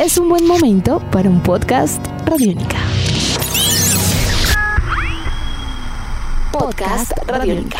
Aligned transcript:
es 0.00 0.16
un 0.16 0.28
buen 0.28 0.46
momento 0.46 1.00
para 1.10 1.28
un 1.28 1.42
podcast 1.42 2.06
Radiónica. 2.24 2.78
Podcast 6.52 7.12
Radiónica. 7.26 7.78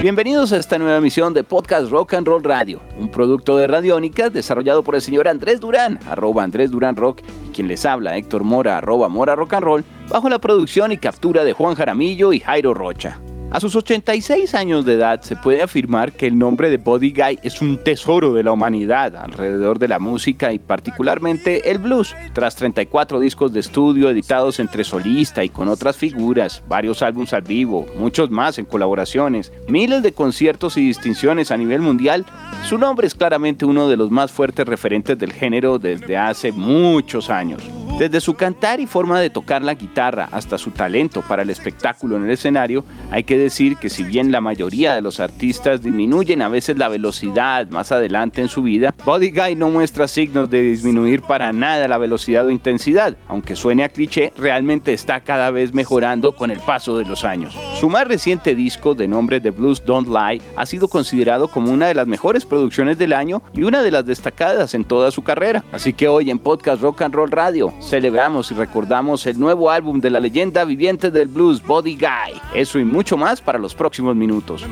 Bienvenidos 0.00 0.52
a 0.52 0.56
esta 0.56 0.78
nueva 0.78 0.96
emisión 0.96 1.34
de 1.34 1.44
Podcast 1.44 1.90
Rock 1.90 2.14
and 2.14 2.26
Roll 2.26 2.42
Radio, 2.42 2.80
un 2.98 3.10
producto 3.10 3.58
de 3.58 3.66
Radiónica 3.66 4.30
desarrollado 4.30 4.82
por 4.82 4.94
el 4.94 5.02
señor 5.02 5.28
Andrés 5.28 5.60
Durán, 5.60 6.00
arroba 6.08 6.42
Andrés 6.42 6.70
Durán 6.70 6.96
Rock, 6.96 7.20
quien 7.52 7.68
les 7.68 7.86
habla 7.86 8.16
Héctor 8.16 8.44
Mora, 8.44 8.78
arroba 8.78 9.08
Mora 9.08 9.36
Rock 9.36 9.54
and 9.54 9.64
Roll, 9.64 9.84
bajo 10.08 10.28
la 10.28 10.40
producción 10.40 10.90
y 10.92 10.98
captura 10.98 11.44
de 11.44 11.52
Juan 11.52 11.74
Jaramillo 11.74 12.32
y 12.32 12.40
Jairo 12.40 12.74
Rocha. 12.74 13.20
A 13.52 13.60
sus 13.60 13.76
86 13.76 14.54
años 14.54 14.86
de 14.86 14.94
edad 14.94 15.20
se 15.20 15.36
puede 15.36 15.60
afirmar 15.60 16.12
que 16.12 16.26
el 16.26 16.38
nombre 16.38 16.70
de 16.70 16.78
Body 16.78 17.12
Guy 17.12 17.38
es 17.42 17.60
un 17.60 17.76
tesoro 17.76 18.32
de 18.32 18.42
la 18.42 18.50
humanidad 18.50 19.14
alrededor 19.14 19.78
de 19.78 19.88
la 19.88 19.98
música 19.98 20.54
y 20.54 20.58
particularmente 20.58 21.70
el 21.70 21.76
blues. 21.76 22.16
Tras 22.32 22.56
34 22.56 23.20
discos 23.20 23.52
de 23.52 23.60
estudio 23.60 24.08
editados 24.08 24.58
entre 24.58 24.84
solista 24.84 25.44
y 25.44 25.50
con 25.50 25.68
otras 25.68 25.98
figuras, 25.98 26.62
varios 26.66 27.02
álbumes 27.02 27.34
al 27.34 27.42
vivo, 27.42 27.86
muchos 27.98 28.30
más 28.30 28.58
en 28.58 28.64
colaboraciones, 28.64 29.52
miles 29.68 30.02
de 30.02 30.14
conciertos 30.14 30.78
y 30.78 30.86
distinciones 30.86 31.50
a 31.50 31.58
nivel 31.58 31.82
mundial, 31.82 32.24
su 32.66 32.78
nombre 32.78 33.06
es 33.06 33.14
claramente 33.14 33.66
uno 33.66 33.86
de 33.86 33.98
los 33.98 34.10
más 34.10 34.32
fuertes 34.32 34.66
referentes 34.66 35.18
del 35.18 35.34
género 35.34 35.78
desde 35.78 36.16
hace 36.16 36.52
muchos 36.52 37.28
años. 37.28 37.62
Desde 38.02 38.20
su 38.20 38.34
cantar 38.34 38.80
y 38.80 38.88
forma 38.88 39.20
de 39.20 39.30
tocar 39.30 39.62
la 39.62 39.74
guitarra 39.74 40.28
hasta 40.32 40.58
su 40.58 40.72
talento 40.72 41.22
para 41.22 41.42
el 41.42 41.50
espectáculo 41.50 42.16
en 42.16 42.24
el 42.24 42.32
escenario, 42.32 42.84
hay 43.12 43.22
que 43.22 43.38
decir 43.38 43.76
que 43.76 43.90
si 43.90 44.02
bien 44.02 44.32
la 44.32 44.40
mayoría 44.40 44.96
de 44.96 45.02
los 45.02 45.20
artistas 45.20 45.82
disminuyen 45.82 46.42
a 46.42 46.48
veces 46.48 46.76
la 46.78 46.88
velocidad 46.88 47.68
más 47.68 47.92
adelante 47.92 48.40
en 48.40 48.48
su 48.48 48.64
vida, 48.64 48.92
Body 49.04 49.30
Guy 49.30 49.54
no 49.54 49.70
muestra 49.70 50.08
signos 50.08 50.50
de 50.50 50.62
disminuir 50.62 51.22
para 51.22 51.52
nada 51.52 51.86
la 51.86 51.96
velocidad 51.96 52.44
o 52.44 52.50
intensidad. 52.50 53.16
Aunque 53.28 53.54
suene 53.54 53.84
a 53.84 53.88
cliché, 53.88 54.32
realmente 54.36 54.92
está 54.92 55.20
cada 55.20 55.52
vez 55.52 55.72
mejorando 55.72 56.32
con 56.32 56.50
el 56.50 56.58
paso 56.58 56.98
de 56.98 57.04
los 57.04 57.24
años. 57.24 57.56
Su 57.78 57.88
más 57.88 58.08
reciente 58.08 58.56
disco, 58.56 58.96
de 58.96 59.06
nombre 59.06 59.40
The 59.40 59.52
Blues 59.52 59.80
Don't 59.84 60.08
Lie, 60.08 60.42
ha 60.56 60.66
sido 60.66 60.88
considerado 60.88 61.46
como 61.46 61.70
una 61.70 61.86
de 61.86 61.94
las 61.94 62.08
mejores 62.08 62.46
producciones 62.46 62.98
del 62.98 63.12
año 63.12 63.44
y 63.54 63.62
una 63.62 63.80
de 63.80 63.92
las 63.92 64.04
destacadas 64.04 64.74
en 64.74 64.82
toda 64.84 65.12
su 65.12 65.22
carrera. 65.22 65.62
Así 65.70 65.92
que 65.92 66.08
hoy 66.08 66.30
en 66.32 66.40
Podcast 66.40 66.82
Rock 66.82 67.02
and 67.02 67.14
Roll 67.14 67.30
Radio 67.30 67.72
celebramos 67.92 68.50
y 68.50 68.54
recordamos 68.54 69.26
el 69.26 69.38
nuevo 69.38 69.70
álbum 69.70 70.00
de 70.00 70.08
la 70.08 70.18
leyenda 70.18 70.64
viviente 70.64 71.10
del 71.10 71.28
blues, 71.28 71.62
Body 71.62 71.94
Guy. 71.94 72.40
Eso 72.54 72.78
y 72.78 72.86
mucho 72.86 73.18
más 73.18 73.42
para 73.42 73.58
los 73.58 73.74
próximos 73.74 74.16
minutos. 74.16 74.64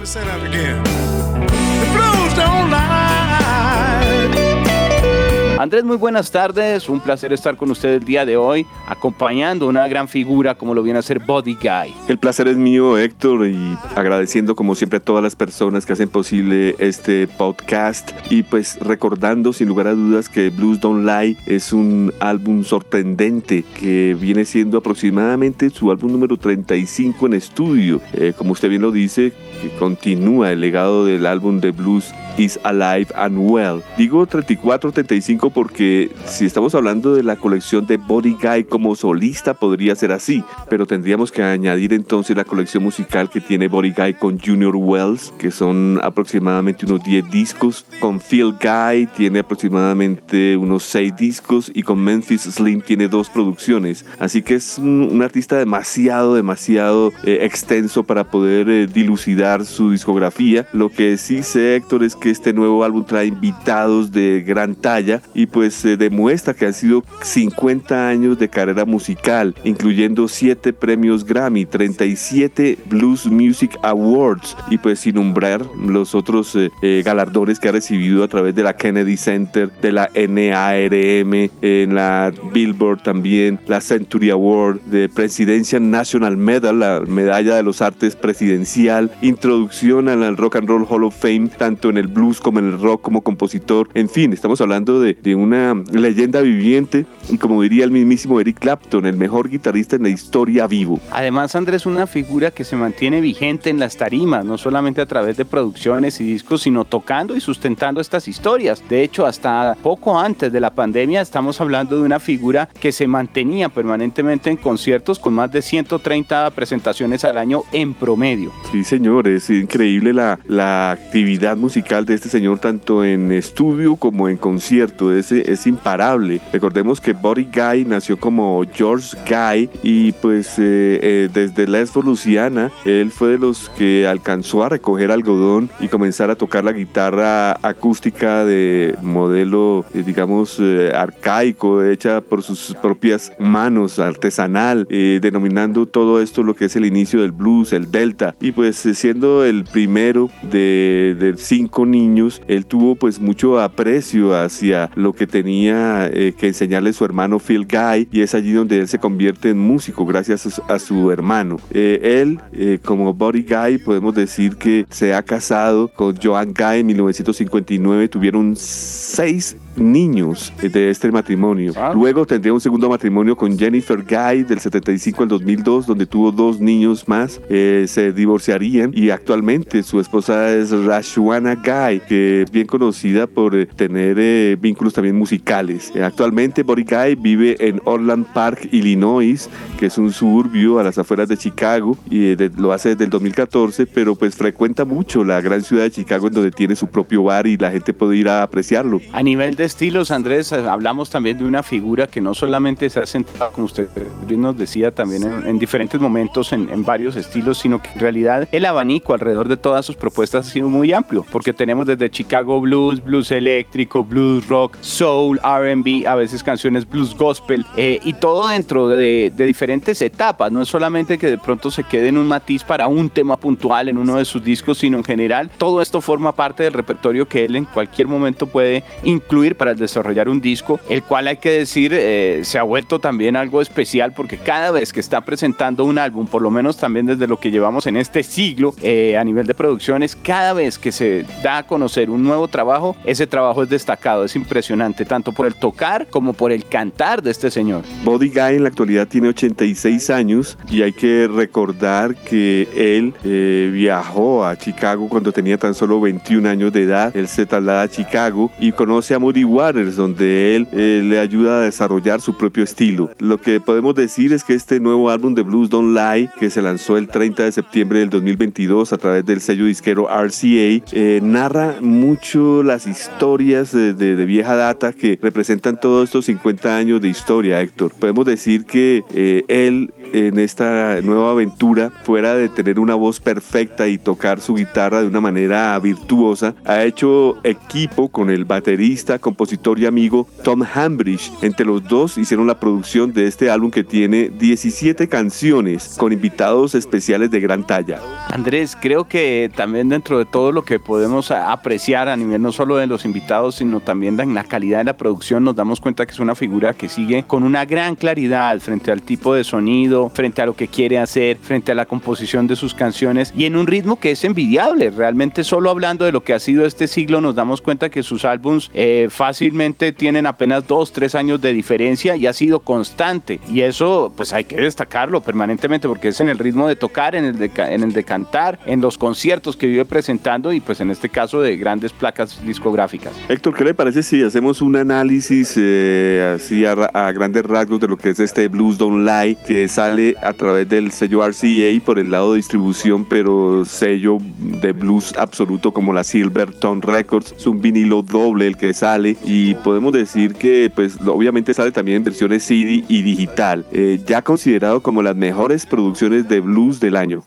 Andrés, 5.61 5.85
muy 5.85 5.99
buenas 5.99 6.31
tardes. 6.31 6.89
Un 6.89 7.01
placer 7.01 7.35
estar 7.35 7.55
con 7.55 7.71
usted 7.71 7.91
el 7.91 8.05
día 8.05 8.25
de 8.25 8.39
hoy, 8.39 8.65
acompañando 8.87 9.69
una 9.69 9.87
gran 9.89 10.09
figura 10.09 10.55
como 10.55 10.73
lo 10.73 10.83
viene 10.83 10.99
a 10.99 11.03
ser 11.03 11.19
Body 11.19 11.55
Guy. 11.55 11.95
El 12.09 12.17
placer 12.17 12.49
es 12.49 12.57
mío, 12.57 12.97
Héctor, 12.97 13.47
y 13.47 13.77
agradeciendo 13.95 14.57
como 14.57 14.75
siempre 14.75 14.97
a 14.97 15.01
todas 15.01 15.23
las 15.23 15.37
personas 15.37 15.85
que 15.85 15.93
hacen 15.93 16.09
posible 16.09 16.77
este 16.79 17.29
podcast 17.29 18.11
y 18.31 18.43
pues 18.43 18.79
recordando 18.81 19.53
sin 19.53 19.69
lugar 19.69 19.89
a 19.89 19.93
dudas 19.93 20.31
que 20.31 20.49
Blues 20.49 20.81
Don't 20.81 21.05
Lie 21.05 21.37
es 21.45 21.75
un 21.75 22.11
álbum 22.21 22.65
sorprendente 22.65 23.63
que 23.79 24.17
viene 24.19 24.47
siendo 24.47 24.79
aproximadamente 24.79 25.69
su 25.69 25.91
álbum 25.91 26.11
número 26.11 26.39
35 26.39 27.27
en 27.27 27.35
estudio. 27.35 28.01
Eh, 28.15 28.33
como 28.35 28.53
usted 28.53 28.71
bien 28.71 28.81
lo 28.81 28.93
dice, 28.93 29.35
que 29.61 29.69
continúa 29.71 30.53
el 30.53 30.61
legado 30.61 31.05
del 31.05 31.27
álbum 31.27 31.61
de 31.61 31.71
blues 31.71 32.13
Is 32.39 32.59
Alive 32.63 33.09
and 33.17 33.37
Well. 33.39 33.83
Digo 33.99 34.27
34-35 34.27 35.53
porque 35.53 36.11
si 36.25 36.47
estamos 36.47 36.75
hablando 36.75 37.15
de 37.15 37.23
la 37.23 37.37
colección 37.37 37.87
de 37.87 37.97
Body 37.97 38.37
Guy 38.41 38.65
como 38.65 38.95
solista 38.97 39.55
podría 39.55 39.95
ser 39.95 40.13
así, 40.13 40.43
pero 40.69 40.87
tendríamos 40.87 41.33
que 41.33 41.43
añadir 41.43 41.93
entonces 41.93 42.37
la 42.37 42.45
colección 42.45 42.83
musical 42.83 43.29
que 43.29 43.41
tiene 43.41 43.69
Body 43.69 43.93
Guy 43.93 44.15
con 44.15 44.39
Junior 44.39 44.75
Wells, 44.77 45.35
que 45.39 45.51
son 45.51 46.01
aproximadamente 46.03 46.87
unos 46.87 47.03
10 47.05 47.31
discos, 47.31 47.85
con 48.01 48.21
Phil 48.21 48.55
Guy 48.61 49.07
tiene 49.17 49.41
aproximadamente 49.41 50.57
unos 50.57 50.85
6 50.85 51.17
discos 51.17 51.71
y 51.75 51.83
con 51.83 52.03
Memphis 52.03 52.43
Slim 52.43 52.81
tiene 52.81 53.09
dos 53.09 53.29
producciones, 53.29 54.07
así 54.19 54.43
que 54.43 54.55
es 54.55 54.79
un, 54.79 55.21
artista 55.21 55.59
demasiado, 55.59 56.35
demasiado 56.35 57.13
eh, 57.25 57.41
extenso 57.43 58.05
para 58.05 58.25
poder 58.25 58.71
eh, 58.71 58.87
dilucidar 58.87 59.50
su 59.65 59.91
discografía. 59.91 60.67
Lo 60.73 60.91
que 60.91 61.17
sí 61.17 61.43
sé, 61.43 61.77
Héctor, 61.77 62.05
es 62.05 62.17
que 62.17 62.31
este 62.31 62.53
nuevo 62.53 62.85
álbum 62.85 63.05
trae 63.05 63.27
invitados 63.27 64.13
de 64.13 64.43
gran 64.47 64.75
talla 64.75 65.23
y 65.35 65.47
pues 65.47 65.75
se 65.75 65.97
demuestra 65.97 66.55
que 66.55 66.67
han 66.67 66.75
sido 66.75 67.05
50 67.23 68.09
años 68.09 68.39
de 68.39 68.49
carrera 68.49 68.85
musical, 68.85 69.55
incluyendo 69.65 70.29
7 70.29 70.73
premios 70.73 71.25
Grammy, 71.25 71.67
37 71.67 72.79
Blues 72.87 73.27
Music 73.27 73.77
Awards 73.83 74.57
y 74.71 74.79
pues 74.79 75.01
sin 75.01 75.17
nombrar 75.17 75.65
los 75.77 76.15
otros 76.15 76.55
eh, 76.57 76.71
eh, 76.83 77.03
galardones 77.05 77.59
que 77.59 77.69
ha 77.69 77.73
recibido 77.73 78.25
a 78.25 78.29
través 78.29 78.55
de 78.55 78.63
la 78.63 78.77
Kennedy 78.77 79.17
Center, 79.17 79.71
de 79.81 79.93
la 79.93 80.11
NARM, 80.15 81.51
en 81.63 81.95
la 81.95 82.33
Billboard 82.53 83.03
también, 83.03 83.61
la 83.67 83.81
Century 83.81 84.31
Award, 84.31 84.81
de 84.83 85.09
Presidencia 85.09 85.81
National 85.81 86.37
Medal, 86.37 86.79
la 86.79 87.01
medalla 87.07 87.57
de 87.57 87.63
los 87.63 87.83
artes 87.83 88.17
presidencial, 88.17 89.11
introducción 89.41 90.07
al 90.11 90.37
Rock 90.37 90.57
and 90.57 90.69
Roll 90.69 90.87
Hall 90.87 91.03
of 91.03 91.19
Fame, 91.19 91.49
tanto 91.49 91.89
en 91.89 91.97
el 91.97 92.09
blues 92.09 92.41
como 92.41 92.59
en 92.59 92.67
el 92.67 92.79
rock 92.79 93.01
como 93.01 93.23
compositor. 93.23 93.89
En 93.95 94.11
fin, 94.11 94.35
estamos 94.35 94.61
hablando 94.61 95.01
de, 95.01 95.15
de 95.15 95.35
una 95.35 95.75
leyenda 95.93 96.43
viviente 96.43 97.07
y 97.31 97.39
como 97.39 97.63
diría 97.63 97.85
el 97.85 97.91
mismísimo 97.91 98.39
Eric 98.39 98.59
Clapton, 98.59 99.07
el 99.07 99.17
mejor 99.17 99.49
guitarrista 99.49 99.97
en 99.97 100.03
la 100.03 100.11
historia 100.11 100.67
vivo. 100.67 101.01
Además, 101.11 101.55
Andrés, 101.55 101.87
una 101.87 102.07
figura 102.07 102.51
que 102.51 102.65
se 102.65 102.77
mantiene 102.77 103.23
vigente 103.23 103.71
en 103.71 103.79
las 103.79 103.97
tarimas, 103.97 104.45
no 104.45 104.59
solamente 104.59 105.01
a 105.01 105.07
través 105.07 105.39
de 105.39 105.47
producciones 105.47 106.21
y 106.21 106.25
discos, 106.25 106.61
sino 106.61 106.85
tocando 106.85 107.35
y 107.35 107.41
sustentando 107.41 108.03
estas 108.03 108.29
historias. 108.29 108.87
De 108.91 109.03
hecho, 109.03 109.25
hasta 109.25 109.75
poco 109.83 110.19
antes 110.19 110.53
de 110.53 110.61
la 110.61 110.75
pandemia 110.75 111.23
estamos 111.23 111.63
hablando 111.63 111.97
de 111.97 112.03
una 112.03 112.21
figura 112.21 112.69
que 112.79 112.93
se 112.93 113.07
mantenía 113.07 113.71
permanentemente 113.71 114.51
en 114.51 114.59
conciertos 114.59 115.19
con 115.19 115.33
más 115.33 115.51
de 115.51 115.63
130 115.63 116.51
presentaciones 116.51 117.25
al 117.25 117.39
año 117.39 117.63
en 117.73 117.95
promedio. 117.95 118.53
Sí, 118.71 118.85
señor, 118.85 119.30
es 119.37 119.51
increíble 119.51 120.13
la, 120.13 120.39
la 120.47 120.91
actividad 120.91 121.57
musical 121.57 122.05
de 122.05 122.15
este 122.15 122.29
señor 122.29 122.59
tanto 122.59 123.05
en 123.05 123.33
estudio 123.33 123.97
como 123.97 124.29
en 124.29 124.37
concierto, 124.37 125.13
es, 125.13 125.33
es 125.33 125.67
imparable. 125.67 126.41
Recordemos 126.53 127.01
que 127.01 127.13
Body 127.13 127.49
Guy 127.53 127.85
nació 127.85 128.19
como 128.19 128.63
George 128.73 129.17
Guy 129.29 129.71
y 129.83 130.13
pues 130.13 130.59
eh, 130.59 130.99
eh, 131.03 131.29
desde 131.33 131.67
Lesbo, 131.67 132.03
Luciana, 132.03 132.71
él 132.85 133.11
fue 133.11 133.31
de 133.31 133.39
los 133.39 133.69
que 133.71 134.07
alcanzó 134.07 134.65
a 134.65 134.69
recoger 134.69 135.11
algodón 135.11 135.71
y 135.81 135.89
comenzar 135.89 136.31
a 136.31 136.37
tocar 136.37 136.65
la 136.65 136.73
guitarra 136.73 137.53
acústica 137.67 138.45
de 138.45 138.97
modelo, 139.03 139.85
eh, 139.95 140.03
digamos, 140.05 140.61
arcaico, 140.95 141.85
hecha 141.85 142.21
por 142.21 142.43
sus 142.43 142.75
propias 142.81 143.33
manos, 143.39 143.99
artesanal, 143.99 144.87
denominando 144.89 145.87
todo 145.87 146.21
esto 146.21 146.43
lo 146.43 146.55
que 146.55 146.67
es 146.67 146.77
el 146.77 146.85
inicio 146.85 147.23
del 147.23 147.33
blues, 147.33 147.73
el 147.73 147.91
delta, 147.91 148.35
y 148.41 148.53
pues 148.53 148.77
siendo 148.77 149.20
el 149.45 149.65
primero 149.65 150.31
de, 150.43 151.35
cinco 151.37 151.87
niños, 151.87 152.43
él 152.49 152.67
tuvo 152.67 152.95
pues 152.95 153.21
mucho 153.21 153.61
aprecio 153.61 154.35
hacia 154.37 154.91
lo 154.95 155.13
que 155.13 155.27
tenía 155.27 156.11
que 156.11 156.49
enseñarle 156.49 156.93
su 156.93 157.05
hermano 157.05 157.39
Phil 157.39 157.67
Guy 157.67 158.09
y 158.13 158.23
es 158.23 158.35
allí 158.35 158.53
donde 158.53 158.79
él 158.79 158.89
se 158.89 158.99
convierte 158.99 159.51
en 159.51 159.59
músico 159.59 160.05
gracias 160.05 160.61
a 160.69 160.79
su, 160.79 161.11
hermano. 161.11 161.59
Eh, 161.71 162.21
él, 162.21 162.41
eh, 162.53 162.79
como 162.85 163.15
Body 163.15 163.43
Guy, 163.43 163.79
podemos 163.79 164.15
decir 164.15 164.57
que 164.57 164.87
se 164.91 165.15
ha 165.15 165.23
casado 165.23 165.89
con 165.89 166.17
Joan 166.17 166.53
Guy 166.53 166.81
en 166.81 166.87
1959, 166.87 168.09
tuvieron 168.09 168.55
seis 168.57 169.57
niños 169.81 170.53
de 170.61 170.91
este 170.91 171.11
matrimonio. 171.11 171.73
Ah. 171.77 171.93
Luego 171.95 172.27
tendría 172.27 172.53
un 172.53 172.61
segundo 172.61 172.89
matrimonio 172.89 173.37
con 173.37 173.59
Jennifer 173.59 174.03
Guy 174.03 174.45
del 174.45 174.61
75 174.61 175.23
al 175.23 175.29
2002, 175.29 175.87
donde 175.87 176.07
tuvo 176.07 176.33
dos 176.33 176.61
niños 176.61 177.09
más. 177.09 177.41
Eh, 177.49 177.87
se 177.89 178.13
divorciarían 178.13 178.93
y 178.95 179.11
actualmente 179.11 179.83
su 179.83 180.01
esposa 180.01 180.55
es 180.55 180.71
Rashwana 180.71 181.55
Guy, 181.57 182.01
que 182.01 182.43
es 182.43 182.51
bien 182.51 182.67
conocida 182.67 183.27
por 183.27 183.57
eh, 183.57 183.67
tener 183.67 184.17
eh, 184.19 184.57
vínculos 184.61 184.93
también 184.93 185.17
musicales. 185.17 185.93
actualmente 186.03 186.63
Body 186.63 186.85
Guy 186.85 187.15
vive 187.17 187.57
en 187.61 187.81
Orland 187.85 188.27
Park, 188.33 188.69
Illinois, 188.73 189.49
que 189.79 189.87
es 189.87 189.99
un 189.99 190.13
suburbio 190.13 190.79
a 190.79 190.83
las 190.83 190.99
afueras 190.99 191.29
de 191.29 191.37
Chicago 191.37 191.97
y 192.11 192.37
lo 192.57 192.73
hace 192.73 192.91
desde 192.91 193.05
el 193.05 193.11
2014, 193.11 193.87
pero 193.87 194.15
pues 194.15 194.37
frecuenta 194.37 194.85
mucho 194.85 195.25
la 195.25 195.41
gran 195.41 195.63
ciudad 195.63 195.85
de 195.85 195.91
Chicago 195.91 196.29
en 196.29 196.35
donde 196.35 196.51
tiene 196.51 196.77
su 196.77 196.87
propio 196.89 197.25
bar 197.25 197.47
y 197.47 197.57
la 197.57 197.71
gente 197.71 197.93
puede 197.93 198.17
ir 198.17 198.29
a 198.29 198.43
apreciarlo. 198.43 199.01
A 199.13 199.23
nivel 199.23 199.55
de 199.57 199.70
estilos, 199.71 200.11
Andrés, 200.11 200.53
hablamos 200.53 201.11
también 201.11 201.39
de 201.39 201.45
una 201.45 201.63
figura 201.63 202.09
que 202.09 202.21
no 202.21 202.35
solamente 202.35 202.91
se 202.91 202.99
ha 202.99 203.07
sentado, 203.07 203.53
como 203.53 203.67
usted 203.67 203.89
nos 204.29 204.57
decía, 204.57 204.91
también 204.91 205.23
en, 205.47 205.59
diferentes 205.61 206.01
momentos 206.01 206.53
en, 206.53 206.69
en, 206.71 206.85
varios 206.85 207.15
estilos, 207.15 207.59
sino 207.59 207.81
que 207.81 207.91
en 207.91 208.01
realidad 208.01 208.49
el 208.51 208.65
abanico 208.65 209.15
alrededor 209.15 209.47
de 209.47 209.57
todas 209.57 209.87
sus 209.87 209.95
propuestas 209.95 210.49
ha 210.49 210.51
sido 210.51 210.69
muy 210.69 210.93
amplio, 210.93 211.25
porque 211.31 211.53
tenemos 211.53 211.87
desde 211.87 212.11
Chicago 212.11 212.61
Blues, 212.61 213.03
blues 213.03 213.31
eléctrico, 213.31 214.03
blues 214.03 214.49
rock, 214.49 214.77
soul, 214.81 215.39
RB, 215.39 216.07
a 216.07 216.17
veces 216.17 216.43
canciones 216.43 216.89
blues 216.89 217.17
gospel, 217.17 217.65
eh, 217.77 218.01
y 218.03 218.15
todo 218.15 218.49
dentro 218.49 218.89
de, 218.89 219.33
de 219.35 219.47
diferentes 219.47 220.03
etapas, 220.03 220.51
no 220.51 220.63
es 220.63 220.69
solamente 220.69 221.17
que 221.17 221.29
de 221.29 221.39
pronto 221.39 221.71
se 221.71 221.85
quede 221.85 222.09
en 222.09 222.19
un 222.19 222.27
matiz 222.27 222.65
para 222.65 222.89
un 222.89 223.09
tema 223.09 223.37
puntual 223.37 223.89
en 223.89 223.99
uno 223.99 224.17
de 224.17 224.25
sus 224.25 224.43
discos, 224.43 224.79
sino 224.79 224.99
en 224.99 225.05
general 225.05 225.49
todo 225.59 225.81
esto 225.81 226.01
forma 226.01 226.33
parte 226.33 226.65
del 226.65 226.73
repertorio 226.73 227.29
que 227.29 227.45
él 227.45 227.55
en 227.55 227.67
cualquier 227.67 228.09
momento 228.09 228.47
puede 228.47 228.83
incluir 229.05 229.50
para 229.55 229.75
desarrollar 229.75 230.29
un 230.29 230.41
disco, 230.41 230.81
el 230.89 231.03
cual 231.03 231.29
hay 231.29 231.37
que 231.37 231.51
decir 231.51 231.93
eh, 231.95 232.41
se 232.45 232.59
ha 232.59 232.63
vuelto 232.63 232.99
también 232.99 233.37
algo 233.37 233.61
especial 233.61 234.13
porque 234.13 234.37
cada 234.37 234.71
vez 234.71 234.93
que 234.93 235.01
está 235.01 235.21
presentando 235.21 235.85
un 235.85 235.99
álbum, 235.99 236.27
por 236.27 236.43
lo 236.43 236.51
menos 236.51 236.77
también 236.77 237.07
desde 237.07 237.27
lo 237.27 237.39
que 237.39 237.51
llevamos 237.51 237.87
en 237.87 237.97
este 237.97 238.23
siglo 238.23 238.75
eh, 238.83 239.17
a 239.17 239.25
nivel 239.25 239.47
de 239.47 239.55
producciones, 239.55 240.17
cada 240.17 240.53
vez 240.53 240.79
que 240.79 240.93
se 240.93 241.25
da 241.43 241.59
a 241.59 241.67
conocer 241.67 242.11
un 242.11 242.23
nuevo 242.23 242.49
trabajo, 242.49 242.97
ese 243.05 243.27
trabajo 243.27 243.63
es 243.63 243.69
destacado, 243.69 244.25
es 244.25 244.37
impresionante, 244.37 245.05
tanto 245.05 245.33
por 245.33 245.47
el 245.47 245.55
tocar 245.55 246.07
como 246.09 246.33
por 246.33 246.53
el 246.53 246.65
cantar 246.65 247.23
de 247.23 247.31
este 247.31 247.51
señor. 247.51 247.83
Body 248.05 248.29
Guy 248.29 248.57
en 248.57 248.63
la 248.63 248.69
actualidad 248.69 249.09
tiene 249.09 249.29
86 249.29 250.11
años 250.11 250.59
y 250.69 250.83
hay 250.83 250.93
que 250.93 251.29
recordar 251.29 252.15
que 252.15 252.69
él 252.77 253.15
eh, 253.25 253.71
viajó 253.73 254.45
a 254.45 254.57
Chicago 254.57 255.09
cuando 255.09 255.33
tenía 255.33 255.59
tan 255.59 255.75
solo 255.75 256.01
21 256.01 256.49
años 256.49 256.73
de 256.73 256.83
edad. 256.83 257.17
Él 257.17 257.29
se 257.29 257.47
traslada 257.47 257.83
a 257.83 257.89
Chicago 257.89 258.51
y 258.59 258.73
conoce 258.73 259.15
a 259.15 259.19
Moody 259.19 259.40
Waters, 259.45 259.97
donde 259.97 260.57
él 260.57 260.69
eh, 260.73 261.03
le 261.05 261.19
ayuda 261.19 261.59
a 261.59 261.61
desarrollar 261.63 262.21
su 262.21 262.37
propio 262.37 262.65
estilo. 262.65 263.11
Lo 263.19 263.41
que 263.41 263.61
podemos 263.61 263.95
decir 263.95 264.33
es 264.33 264.45
que 264.45 264.55
este 264.55 264.81
nuevo 264.81 265.11
álbum 265.11 265.35
de 265.35 265.43
Blues 265.43 265.71
Don't 265.71 265.97
Lie, 265.97 266.31
que 266.39 266.51
se 266.51 266.63
lanzó 266.63 266.97
el 266.97 267.09
30 267.09 267.45
de 267.45 267.53
septiembre 267.53 268.01
del 268.01 268.11
2022 268.11 268.93
a 268.93 268.99
través 268.99 269.25
del 269.25 269.41
sello 269.41 269.65
disquero 269.65 270.09
RCA, 270.09 270.83
eh, 270.93 271.21
narra 271.23 271.77
mucho 271.81 272.63
las 272.63 272.87
historias 272.87 273.73
de, 273.73 273.95
de, 273.95 274.25
vieja 274.25 274.55
data 274.55 274.93
que 274.93 275.19
representan 275.21 275.81
todos 275.81 276.05
estos 276.05 276.27
50 276.27 276.77
años 276.77 277.01
de 277.01 277.09
historia, 277.09 277.61
Héctor. 277.61 277.93
Podemos 277.99 278.25
decir 278.27 278.65
que 278.65 279.03
eh, 279.13 279.45
él 279.49 279.93
en 280.13 280.39
esta 280.39 281.01
nueva 281.03 281.33
aventura, 281.33 281.91
fuera 282.05 282.35
de 282.35 282.49
tener 282.49 282.79
una 282.79 282.95
voz 282.95 283.21
perfecta 283.21 283.89
y 283.89 283.99
tocar 283.99 284.41
su 284.41 284.55
guitarra 284.55 285.01
de 285.01 285.07
una 285.07 285.21
manera 285.21 285.79
virtuosa, 285.79 286.55
ha 286.65 286.85
hecho 286.85 287.39
equipo 287.45 288.09
con 288.09 288.31
el 288.31 288.45
baterista, 288.45 289.19
compositor 289.31 289.79
y 289.79 289.87
amigo 289.87 290.27
Tom 290.43 290.65
Hambridge. 290.75 291.31
Entre 291.41 291.65
los 291.65 291.85
dos 291.85 292.19
hicieron 292.19 292.49
la 292.49 292.59
producción 292.59 293.13
de 293.13 293.27
este 293.29 293.49
álbum 293.49 293.71
que 293.71 293.85
tiene 293.85 294.29
17 294.29 295.09
canciones 295.09 295.95
con 295.97 296.13
invitados 296.13 296.75
especiales 296.75 297.31
de 297.31 297.39
gran 297.39 297.65
talla. 297.65 298.01
Andrés, 298.29 298.77
creo 298.81 299.05
que 299.05 299.51
también 299.55 299.89
dentro 299.89 300.19
de 300.19 300.25
todo 300.25 300.51
lo 300.51 300.65
que 300.65 300.81
podemos 300.81 301.31
apreciar 301.31 302.09
a 302.09 302.17
nivel 302.17 302.43
no 302.43 302.51
solo 302.51 302.77
de 302.77 302.89
los 302.89 303.05
invitados, 303.05 303.57
sino 303.57 303.81
también 303.81 304.19
en 304.19 304.35
la 304.35 304.43
calidad 304.43 304.79
de 304.79 304.85
la 304.85 304.97
producción, 304.97 305.45
nos 305.45 305.55
damos 305.55 305.81
cuenta 305.81 306.07
que 306.07 306.13
es 306.13 306.19
una 306.19 306.35
figura 306.35 306.75
que 306.75 306.89
sigue 306.89 307.23
con 307.23 307.45
una 307.45 307.65
gran 307.65 307.95
claridad 307.95 308.59
frente 308.59 308.91
al 308.91 309.03
tipo 309.03 309.35
de 309.35 309.45
sonido, 309.45 310.11
frente 310.11 310.43
a 310.43 310.47
lo 310.47 310.55
que 310.55 310.67
quiere 310.67 310.99
hacer, 310.99 311.39
frente 311.39 311.71
a 311.71 311.75
la 311.77 311.87
composición 311.87 312.49
de 312.49 312.57
sus 312.57 312.75
canciones 312.75 313.33
y 313.37 313.45
en 313.45 313.57
un 313.57 313.69
ritmo 313.69 314.01
que 314.01 314.11
es 314.11 314.25
envidiable. 314.25 314.91
Realmente 314.91 315.45
solo 315.45 315.71
hablando 315.71 316.05
de 316.05 316.13
lo 316.13 316.23
que 316.23 316.35
ha 316.35 316.41
sido 316.41 316.67
este 316.67 316.89
siglo 316.89 317.21
nos 317.21 317.35
damos 317.37 317.61
cuenta 317.61 317.91
que 317.91 318.03
sus 318.03 318.25
álbums 318.25 318.71
eh, 318.75 319.09
fácilmente 319.21 319.93
tienen 319.93 320.25
apenas 320.25 320.67
dos, 320.67 320.95
tres 320.95 321.15
años 321.15 321.43
de 321.43 321.53
diferencia 321.53 322.17
y 322.17 322.27
ha 322.27 322.33
sido 322.33 322.61
constante. 322.61 323.39
Y 323.53 323.61
eso 323.61 324.11
pues 324.17 324.33
hay 324.33 324.45
que 324.45 324.57
destacarlo 324.57 325.21
permanentemente 325.21 325.87
porque 325.89 326.09
es 326.09 326.21
en 326.23 326.31
el 326.31 326.39
ritmo 326.39 326.67
de 326.67 326.75
tocar, 326.75 327.15
en 327.15 327.27
el 327.27 327.39
de, 327.39 327.51
en 327.55 327.83
el 327.83 327.93
de 327.93 328.03
cantar, 328.03 328.59
en 328.65 328.81
los 328.81 328.97
conciertos 328.97 329.59
que 329.59 329.67
vive 329.67 329.85
presentando 329.85 330.55
y 330.55 330.61
pues 330.61 330.81
en 330.81 330.91
este 330.91 331.11
caso 331.11 331.43
de 331.43 331.59
grandes 331.59 331.93
placas 331.93 332.43
discográficas. 332.47 333.13
Héctor, 333.29 333.55
¿qué 333.55 333.65
le 333.65 333.75
parece 333.75 334.03
si 334.03 334.23
hacemos 334.23 334.63
un 334.63 334.77
análisis 334.77 335.53
eh, 335.59 336.37
así 336.37 336.65
a, 336.65 336.75
grandes 337.13 337.45
rasgos 337.45 337.79
de 337.79 337.89
lo 337.89 337.99
que 337.99 338.09
es 338.09 338.21
este 338.21 338.49
Blues 338.49 338.79
Don't 338.79 339.07
Lie 339.07 339.37
que 339.47 339.69
sale 339.69 340.17
a 340.23 340.33
través 340.33 340.67
del 340.67 340.93
sello 340.93 341.23
RCA 341.29 341.85
por 341.85 341.99
el 341.99 342.11
lado 342.11 342.33
de 342.33 342.39
distribución, 342.39 343.05
pero 343.05 343.67
sello 343.67 344.17
de 344.39 344.73
blues 344.73 345.13
absoluto 345.19 345.73
como 345.75 345.93
la 345.93 346.05
Silverton 346.05 346.81
Records. 346.81 347.35
Es 347.37 347.47
un 347.47 347.61
vinilo 347.61 348.01
doble 348.01 348.47
el 348.47 348.57
que 348.57 348.73
sale 348.73 349.10
y 349.25 349.55
podemos 349.55 349.93
decir 349.93 350.35
que 350.35 350.71
pues 350.75 350.97
obviamente 351.07 351.55
sale 351.55 351.73
también 351.73 351.99
en 351.99 352.05
versiones 352.05 352.45
CD 352.45 352.85
y 352.89 353.03
digital, 353.03 353.65
eh, 353.73 354.01
ya 354.07 354.23
considerado 354.23 354.81
como 354.81 355.03
las 355.03 355.17
mejores 355.17 355.67
producciones 355.67 356.29
de 356.29 356.41
blues 356.41 356.81
del 356.81 356.97
año. 356.97 357.25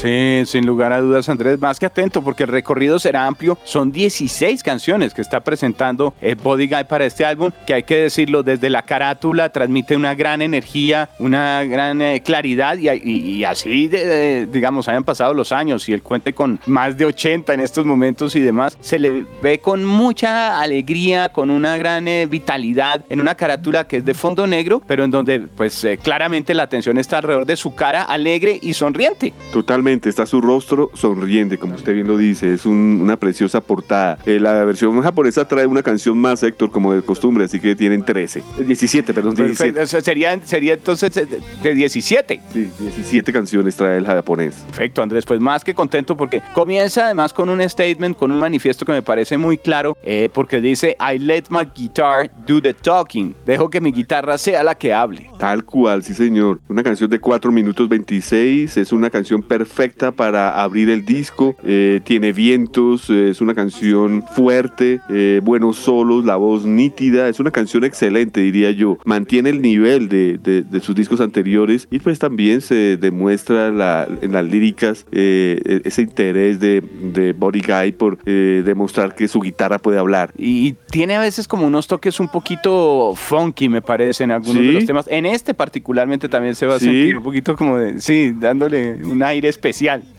Sí, 0.00 0.44
sin 0.46 0.64
lugar 0.64 0.92
a 0.92 1.00
dudas, 1.00 1.28
Andrés, 1.28 1.58
más 1.58 1.80
que 1.80 1.86
atento, 1.86 2.22
porque 2.22 2.44
el 2.44 2.50
recorrido 2.50 3.00
será 3.00 3.26
amplio. 3.26 3.58
Son 3.64 3.90
16 3.90 4.62
canciones 4.62 5.12
que 5.12 5.20
está 5.20 5.40
presentando 5.40 6.14
el 6.20 6.36
Body 6.36 6.68
Guy 6.68 6.84
para 6.88 7.04
este 7.04 7.24
álbum, 7.24 7.50
que 7.66 7.74
hay 7.74 7.82
que 7.82 7.96
decirlo, 7.96 8.44
desde 8.44 8.70
la 8.70 8.82
carátula 8.82 9.48
transmite 9.48 9.96
una 9.96 10.14
gran 10.14 10.40
energía, 10.40 11.10
una 11.18 11.64
gran 11.64 12.00
eh, 12.00 12.22
claridad, 12.22 12.78
y, 12.78 13.42
así, 13.42 13.88
digamos, 13.88 14.86
hayan 14.86 15.02
pasado 15.02 15.34
los 15.34 15.50
años 15.50 15.88
y 15.88 15.94
él 15.94 16.02
cuente 16.04 16.32
con 16.32 16.60
más 16.66 16.96
de 16.96 17.04
80 17.04 17.54
en 17.54 17.58
estos 17.58 17.84
momentos 17.84 18.36
y 18.36 18.40
demás, 18.40 18.78
se 18.80 19.00
le 19.00 19.26
ve 19.42 19.58
con 19.58 19.84
mucha 19.84 20.60
alegría, 20.60 21.30
con 21.30 21.50
una 21.50 21.76
gran 21.76 22.06
eh, 22.06 22.26
vitalidad, 22.26 23.04
en 23.08 23.20
una 23.20 23.34
carátula 23.34 23.88
que 23.88 23.96
es 23.96 24.04
de 24.04 24.14
fondo 24.14 24.46
negro, 24.46 24.80
pero 24.86 25.02
en 25.02 25.10
donde, 25.10 25.40
pues, 25.40 25.82
eh, 25.82 25.98
claramente 25.98 26.54
la 26.54 26.62
atención 26.62 26.98
está 26.98 27.18
alrededor 27.18 27.46
de 27.46 27.56
su 27.56 27.74
cara 27.74 28.04
alegre 28.04 28.60
y 28.62 28.74
sonriente. 28.74 29.32
Totalmente 29.52 29.87
está 29.92 30.26
su 30.26 30.40
rostro 30.40 30.90
sonriente, 30.94 31.58
como 31.58 31.74
usted 31.74 31.94
bien 31.94 32.06
lo 32.06 32.16
dice, 32.16 32.52
es 32.52 32.66
una 32.66 33.16
preciosa 33.16 33.60
portada. 33.60 34.18
Eh, 34.26 34.38
la 34.38 34.64
versión 34.64 35.00
japonesa 35.00 35.48
trae 35.48 35.66
una 35.66 35.82
canción 35.82 36.18
más, 36.18 36.42
Héctor, 36.42 36.70
como 36.70 36.92
de 36.92 37.02
costumbre, 37.02 37.44
así 37.44 37.58
que 37.58 37.74
tienen 37.74 38.04
13, 38.04 38.42
17, 38.58 39.14
perdón, 39.14 39.34
17. 39.34 39.86
Sería, 39.86 40.38
sería 40.44 40.74
entonces 40.74 41.12
de 41.14 41.74
17. 41.74 42.40
Sí, 42.52 42.70
17 42.78 43.32
canciones 43.32 43.76
trae 43.76 43.98
el 43.98 44.06
japonés. 44.06 44.56
Perfecto, 44.66 45.02
Andrés, 45.02 45.24
pues 45.24 45.40
más 45.40 45.64
que 45.64 45.74
contento 45.74 46.16
porque 46.16 46.42
comienza 46.52 47.06
además 47.06 47.32
con 47.32 47.48
un 47.48 47.66
statement, 47.66 48.16
con 48.16 48.30
un 48.30 48.38
manifiesto 48.38 48.84
que 48.84 48.92
me 48.92 49.02
parece 49.02 49.38
muy 49.38 49.56
claro, 49.56 49.96
eh, 50.02 50.28
porque 50.32 50.60
dice, 50.60 50.96
I 51.00 51.18
let 51.18 51.44
my 51.48 51.66
guitar 51.74 52.30
do 52.46 52.60
the 52.60 52.74
talking, 52.74 53.34
dejo 53.46 53.70
que 53.70 53.80
mi 53.80 53.92
guitarra 53.92 54.36
sea 54.36 54.62
la 54.62 54.74
que 54.74 54.92
hable. 54.92 55.30
Tal 55.38 55.64
cual, 55.64 56.02
sí 56.02 56.12
señor. 56.12 56.60
Una 56.68 56.82
canción 56.82 57.08
de 57.08 57.18
4 57.18 57.50
minutos 57.50 57.88
26, 57.88 58.76
es 58.76 58.92
una 58.92 59.08
canción 59.08 59.42
perfecta 59.42 59.77
perfecta 59.78 60.10
para 60.10 60.60
abrir 60.60 60.90
el 60.90 61.04
disco. 61.04 61.54
Eh, 61.64 62.00
tiene 62.02 62.32
vientos, 62.32 63.08
eh, 63.10 63.30
es 63.30 63.40
una 63.40 63.54
canción 63.54 64.24
fuerte, 64.34 65.00
eh, 65.08 65.40
buenos 65.42 65.76
solos, 65.76 66.24
la 66.24 66.34
voz 66.34 66.64
nítida. 66.64 67.28
Es 67.28 67.38
una 67.38 67.52
canción 67.52 67.84
excelente, 67.84 68.40
diría 68.40 68.72
yo. 68.72 68.98
Mantiene 69.04 69.50
el 69.50 69.62
nivel 69.62 70.08
de, 70.08 70.38
de, 70.38 70.80
sus 70.80 70.96
discos 70.96 71.20
anteriores 71.20 71.86
y 71.92 72.00
pues 72.00 72.18
también 72.18 72.60
se 72.60 72.96
demuestra 72.96 73.70
la, 73.70 74.08
en 74.20 74.32
las 74.32 74.44
líricas 74.44 75.06
e, 75.12 75.80
ese 75.84 76.02
interés 76.02 76.58
de, 76.58 76.80
de 76.80 77.32
Body 77.32 77.60
Guy 77.60 77.92
por 77.92 78.22
demostrar 78.24 79.14
que 79.14 79.28
su 79.28 79.40
guitarra 79.40 79.78
puede 79.78 79.98
hablar. 79.98 80.32
Y 80.36 80.72
tiene 80.90 81.14
a 81.16 81.20
veces 81.20 81.46
como 81.46 81.66
unos 81.66 81.86
toques 81.86 82.18
un 82.18 82.28
poquito 82.28 83.14
funky, 83.14 83.68
me 83.68 83.82
parece, 83.82 84.24
en 84.24 84.32
algunos 84.32 84.62
de 84.62 84.72
los 84.72 84.86
temas. 84.86 85.06
En 85.08 85.24
este 85.26 85.54
particularmente 85.54 86.28
también 86.28 86.56
se 86.56 86.66
va 86.66 86.76
a 86.76 86.78
sentir 86.80 87.16
un 87.16 87.22
poquito 87.22 87.54
como 87.56 87.78
de, 87.78 88.00
sí, 88.00 88.32
dándole 88.36 88.94
un 89.04 89.22
aire 89.22 89.48
especial 89.48 89.67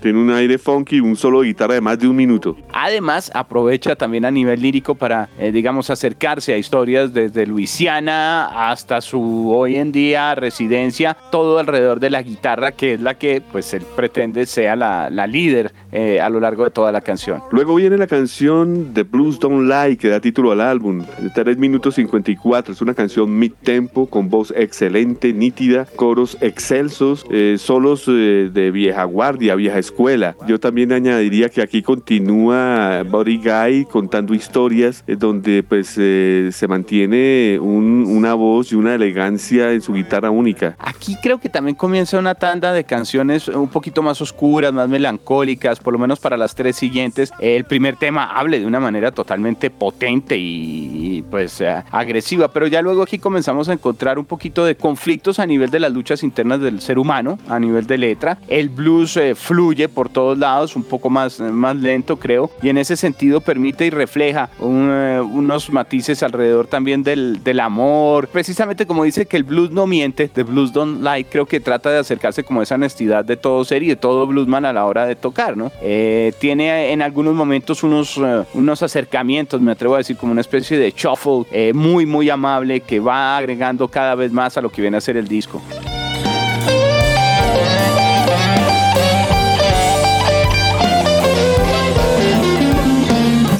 tiene 0.01 0.19
un 0.19 0.31
aire 0.31 0.57
funky, 0.57 0.99
un 0.99 1.15
solo 1.15 1.41
de 1.41 1.47
guitarra 1.47 1.73
de 1.75 1.81
más 1.81 1.99
de 1.99 2.07
un 2.07 2.15
minuto. 2.15 2.55
Además, 2.73 3.31
aprovecha 3.33 3.95
también 3.95 4.25
a 4.25 4.31
nivel 4.31 4.61
lírico 4.61 4.95
para, 4.95 5.29
eh, 5.39 5.51
digamos, 5.51 5.89
acercarse 5.89 6.53
a 6.53 6.57
historias 6.57 7.13
desde 7.13 7.45
Luisiana 7.45 8.69
hasta 8.69 9.01
su 9.01 9.51
hoy 9.51 9.75
en 9.75 9.91
día 9.91 10.35
residencia, 10.35 11.17
todo 11.31 11.59
alrededor 11.59 11.99
de 11.99 12.09
la 12.09 12.21
guitarra, 12.21 12.71
que 12.71 12.93
es 12.93 13.01
la 13.01 13.17
que, 13.17 13.41
pues, 13.41 13.73
él 13.73 13.83
pretende 13.95 14.45
sea 14.45 14.75
la, 14.75 15.09
la 15.09 15.27
líder 15.27 15.73
eh, 15.91 16.21
a 16.21 16.29
lo 16.29 16.39
largo 16.39 16.63
de 16.63 16.71
toda 16.71 16.91
la 16.91 17.01
canción. 17.01 17.41
Luego 17.51 17.75
viene 17.75 17.97
la 17.97 18.07
canción 18.07 18.91
The 18.93 19.03
Blues 19.03 19.39
Don't 19.39 19.69
Lie, 19.69 19.97
que 19.97 20.09
da 20.09 20.19
título 20.19 20.51
al 20.51 20.61
álbum, 20.61 21.03
de 21.19 21.29
3 21.29 21.57
minutos 21.57 21.95
54. 21.95 22.73
Es 22.73 22.81
una 22.81 22.93
canción 22.93 23.37
mid-tempo, 23.37 24.07
con 24.07 24.29
voz 24.29 24.53
excelente, 24.55 25.33
nítida, 25.33 25.85
coros 25.95 26.37
excelsos, 26.41 27.25
eh, 27.31 27.55
solos 27.57 28.05
de 28.05 28.71
vieja 28.71 29.03
guardia 29.03 29.38
vanguardia, 29.39 29.55
vieja 29.55 29.79
escuela. 29.79 30.35
Yo 30.47 30.59
también 30.59 30.91
añadiría 30.91 31.49
que 31.49 31.61
aquí 31.61 31.81
continúa 31.81 33.03
Body 33.03 33.37
Guy 33.37 33.85
contando 33.85 34.33
historias 34.33 35.03
eh, 35.07 35.15
donde 35.15 35.63
pues 35.63 35.95
eh, 35.97 36.49
se 36.51 36.67
mantiene 36.67 37.57
una 37.59 38.33
voz 38.33 38.71
y 38.71 38.75
una 38.75 38.95
elegancia 38.95 39.71
en 39.71 39.81
su 39.81 39.93
guitarra 39.93 40.29
única. 40.29 40.75
Aquí 40.79 41.15
creo 41.21 41.39
que 41.39 41.49
también 41.49 41.75
comienza 41.75 42.19
una 42.19 42.35
tanda 42.35 42.73
de 42.73 42.83
canciones 42.83 43.47
un 43.47 43.69
poquito 43.69 44.01
más 44.01 44.21
oscuras, 44.21 44.73
más 44.73 44.89
melancólicas, 44.89 45.79
por 45.79 45.93
lo 45.93 45.99
menos 45.99 46.19
para 46.19 46.37
las 46.37 46.55
tres 46.55 46.75
siguientes. 46.75 47.31
El 47.39 47.65
primer 47.65 47.95
tema 47.95 48.25
hable 48.25 48.59
de 48.59 48.65
una 48.65 48.79
manera 48.79 49.11
totalmente 49.11 49.69
potente 49.69 50.35
y 50.37 51.23
pues 51.29 51.61
eh, 51.61 51.83
agresiva, 51.91 52.49
pero 52.49 52.67
ya 52.67 52.81
luego 52.81 53.03
aquí 53.03 53.19
comenzamos 53.19 53.69
a 53.69 53.73
encontrar 53.73 54.19
un 54.19 54.25
poquito 54.25 54.65
de 54.65 54.75
conflictos 54.75 55.39
a 55.39 55.45
nivel 55.45 55.69
de 55.69 55.79
las 55.79 55.91
luchas 55.91 56.23
internas 56.23 56.59
del 56.59 56.81
ser 56.81 56.99
humano, 56.99 57.39
a 57.47 57.59
nivel 57.59 57.85
de 57.85 57.97
letra. 57.97 58.37
El 58.47 58.69
blues 58.69 59.17
eh, 59.17 59.28
fluye 59.35 59.87
por 59.89 60.09
todos 60.09 60.37
lados, 60.37 60.75
un 60.75 60.83
poco 60.83 61.09
más, 61.09 61.39
más 61.39 61.75
lento 61.75 62.17
creo, 62.17 62.49
y 62.61 62.69
en 62.69 62.77
ese 62.77 62.95
sentido 62.95 63.41
permite 63.41 63.85
y 63.85 63.89
refleja 63.89 64.49
eh, 64.59 65.21
unos 65.21 65.69
matices 65.71 66.23
alrededor 66.23 66.67
también 66.67 67.03
del, 67.03 67.43
del 67.43 67.59
amor. 67.59 68.27
Precisamente 68.27 68.85
como 68.85 69.03
dice 69.03 69.25
que 69.25 69.37
el 69.37 69.43
blues 69.43 69.71
no 69.71 69.87
miente, 69.87 70.27
The 70.27 70.43
Blues 70.43 70.73
Don't 70.73 71.03
Lie, 71.03 71.25
creo 71.25 71.45
que 71.45 71.59
trata 71.59 71.91
de 71.91 71.99
acercarse 71.99 72.43
como 72.43 72.61
esa 72.61 72.75
honestidad 72.75 73.25
de 73.25 73.37
todo 73.37 73.63
ser 73.65 73.83
y 73.83 73.87
de 73.87 73.95
todo 73.95 74.27
bluesman 74.27 74.65
a 74.65 74.73
la 74.73 74.85
hora 74.85 75.05
de 75.05 75.15
tocar, 75.15 75.57
¿no? 75.57 75.71
Eh, 75.81 76.33
tiene 76.39 76.91
en 76.91 77.01
algunos 77.01 77.33
momentos 77.33 77.83
unos, 77.83 78.19
unos 78.53 78.83
acercamientos, 78.83 79.61
me 79.61 79.71
atrevo 79.71 79.95
a 79.95 79.99
decir, 79.99 80.17
como 80.17 80.31
una 80.31 80.41
especie 80.41 80.77
de 80.77 80.91
shuffle 80.95 81.73
muy, 81.73 82.05
muy 82.05 82.29
amable 82.29 82.81
que 82.81 82.99
va 82.99 83.37
agregando 83.37 83.87
cada 83.87 84.15
vez 84.15 84.31
más 84.31 84.57
a 84.57 84.61
lo 84.61 84.69
que 84.69 84.81
viene 84.81 84.97
a 84.97 85.01
ser 85.01 85.17
el 85.17 85.27
disco. 85.27 85.61